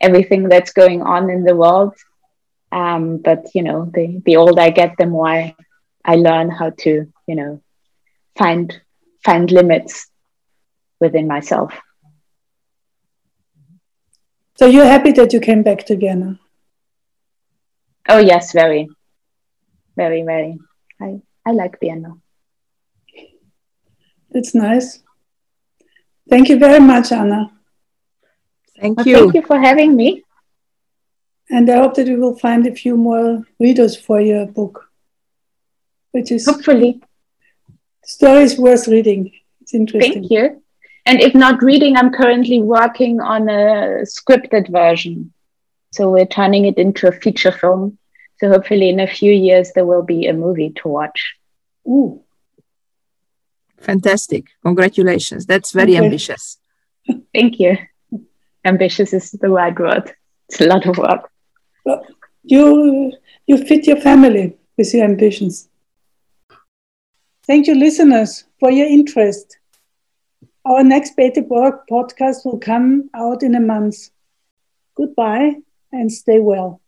everything 0.00 0.48
that's 0.48 0.72
going 0.72 1.02
on 1.02 1.30
in 1.30 1.44
the 1.44 1.54
world 1.54 1.94
um, 2.70 3.18
but 3.18 3.46
you 3.54 3.62
know, 3.62 3.90
the 3.92 4.20
the 4.24 4.36
older 4.36 4.60
I 4.60 4.70
get, 4.70 4.96
the 4.98 5.06
more 5.06 5.28
I, 5.28 5.54
I 6.04 6.16
learn 6.16 6.50
how 6.50 6.70
to 6.70 7.12
you 7.26 7.34
know 7.34 7.62
find 8.36 8.78
find 9.24 9.50
limits 9.50 10.08
within 11.00 11.26
myself. 11.26 11.72
So 14.56 14.66
you're 14.66 14.84
happy 14.84 15.12
that 15.12 15.32
you 15.32 15.40
came 15.40 15.62
back 15.62 15.86
to 15.86 15.96
Vienna? 15.96 16.40
Oh 18.08 18.18
yes, 18.18 18.52
very, 18.52 18.88
very, 19.96 20.22
very. 20.22 20.58
I 21.00 21.20
I 21.46 21.52
like 21.52 21.80
Vienna. 21.80 22.14
It's 24.38 24.54
nice. 24.54 25.02
Thank 26.30 26.48
you 26.48 26.60
very 26.60 26.78
much, 26.78 27.10
Anna. 27.10 27.50
Thank 28.80 28.98
well, 28.98 29.08
you. 29.08 29.16
Thank 29.16 29.34
you 29.34 29.42
for 29.42 29.58
having 29.58 29.96
me. 29.96 30.22
And 31.50 31.68
I 31.68 31.78
hope 31.78 31.94
that 31.94 32.06
we 32.06 32.14
will 32.14 32.38
find 32.38 32.64
a 32.64 32.72
few 32.72 32.96
more 32.96 33.42
readers 33.58 33.96
for 33.96 34.20
your 34.20 34.46
book, 34.46 34.84
which 36.12 36.30
is 36.30 36.46
hopefully 36.46 37.02
stories 38.04 38.56
worth 38.56 38.86
reading. 38.86 39.32
It's 39.60 39.74
interesting. 39.74 40.12
Thank 40.12 40.30
you. 40.30 40.62
And 41.04 41.20
if 41.20 41.34
not 41.34 41.60
reading, 41.60 41.96
I'm 41.96 42.12
currently 42.12 42.62
working 42.62 43.20
on 43.20 43.48
a 43.48 44.04
scripted 44.16 44.70
version. 44.70 45.32
So 45.90 46.10
we're 46.12 46.26
turning 46.26 46.66
it 46.66 46.78
into 46.78 47.08
a 47.08 47.12
feature 47.12 47.50
film. 47.50 47.98
So 48.38 48.48
hopefully, 48.50 48.88
in 48.88 49.00
a 49.00 49.08
few 49.08 49.32
years, 49.32 49.72
there 49.72 49.86
will 49.86 50.04
be 50.04 50.28
a 50.28 50.32
movie 50.32 50.70
to 50.76 50.88
watch. 50.88 51.34
Ooh. 51.88 52.22
Fantastic. 53.80 54.46
Congratulations. 54.62 55.46
That's 55.46 55.72
very 55.72 55.96
okay. 55.96 56.04
ambitious. 56.04 56.58
Thank 57.34 57.58
you. 57.58 57.76
Ambitious 58.64 59.12
is 59.12 59.30
the 59.32 59.48
right 59.48 59.78
word. 59.78 60.12
It's 60.48 60.60
a 60.60 60.66
lot 60.66 60.86
of 60.86 60.98
work. 60.98 61.30
Well, 61.84 62.04
you 62.42 63.12
you 63.46 63.56
fit 63.64 63.86
your 63.86 64.00
family 64.00 64.56
with 64.76 64.92
your 64.92 65.04
ambitions. 65.04 65.68
Thank 67.46 67.66
you, 67.66 67.74
listeners, 67.74 68.44
for 68.60 68.70
your 68.70 68.86
interest. 68.86 69.58
Our 70.64 70.84
next 70.84 71.16
Beta 71.16 71.40
podcast 71.42 72.44
will 72.44 72.58
come 72.58 73.08
out 73.14 73.42
in 73.42 73.54
a 73.54 73.60
month. 73.60 74.10
Goodbye 74.94 75.54
and 75.92 76.12
stay 76.12 76.40
well. 76.40 76.82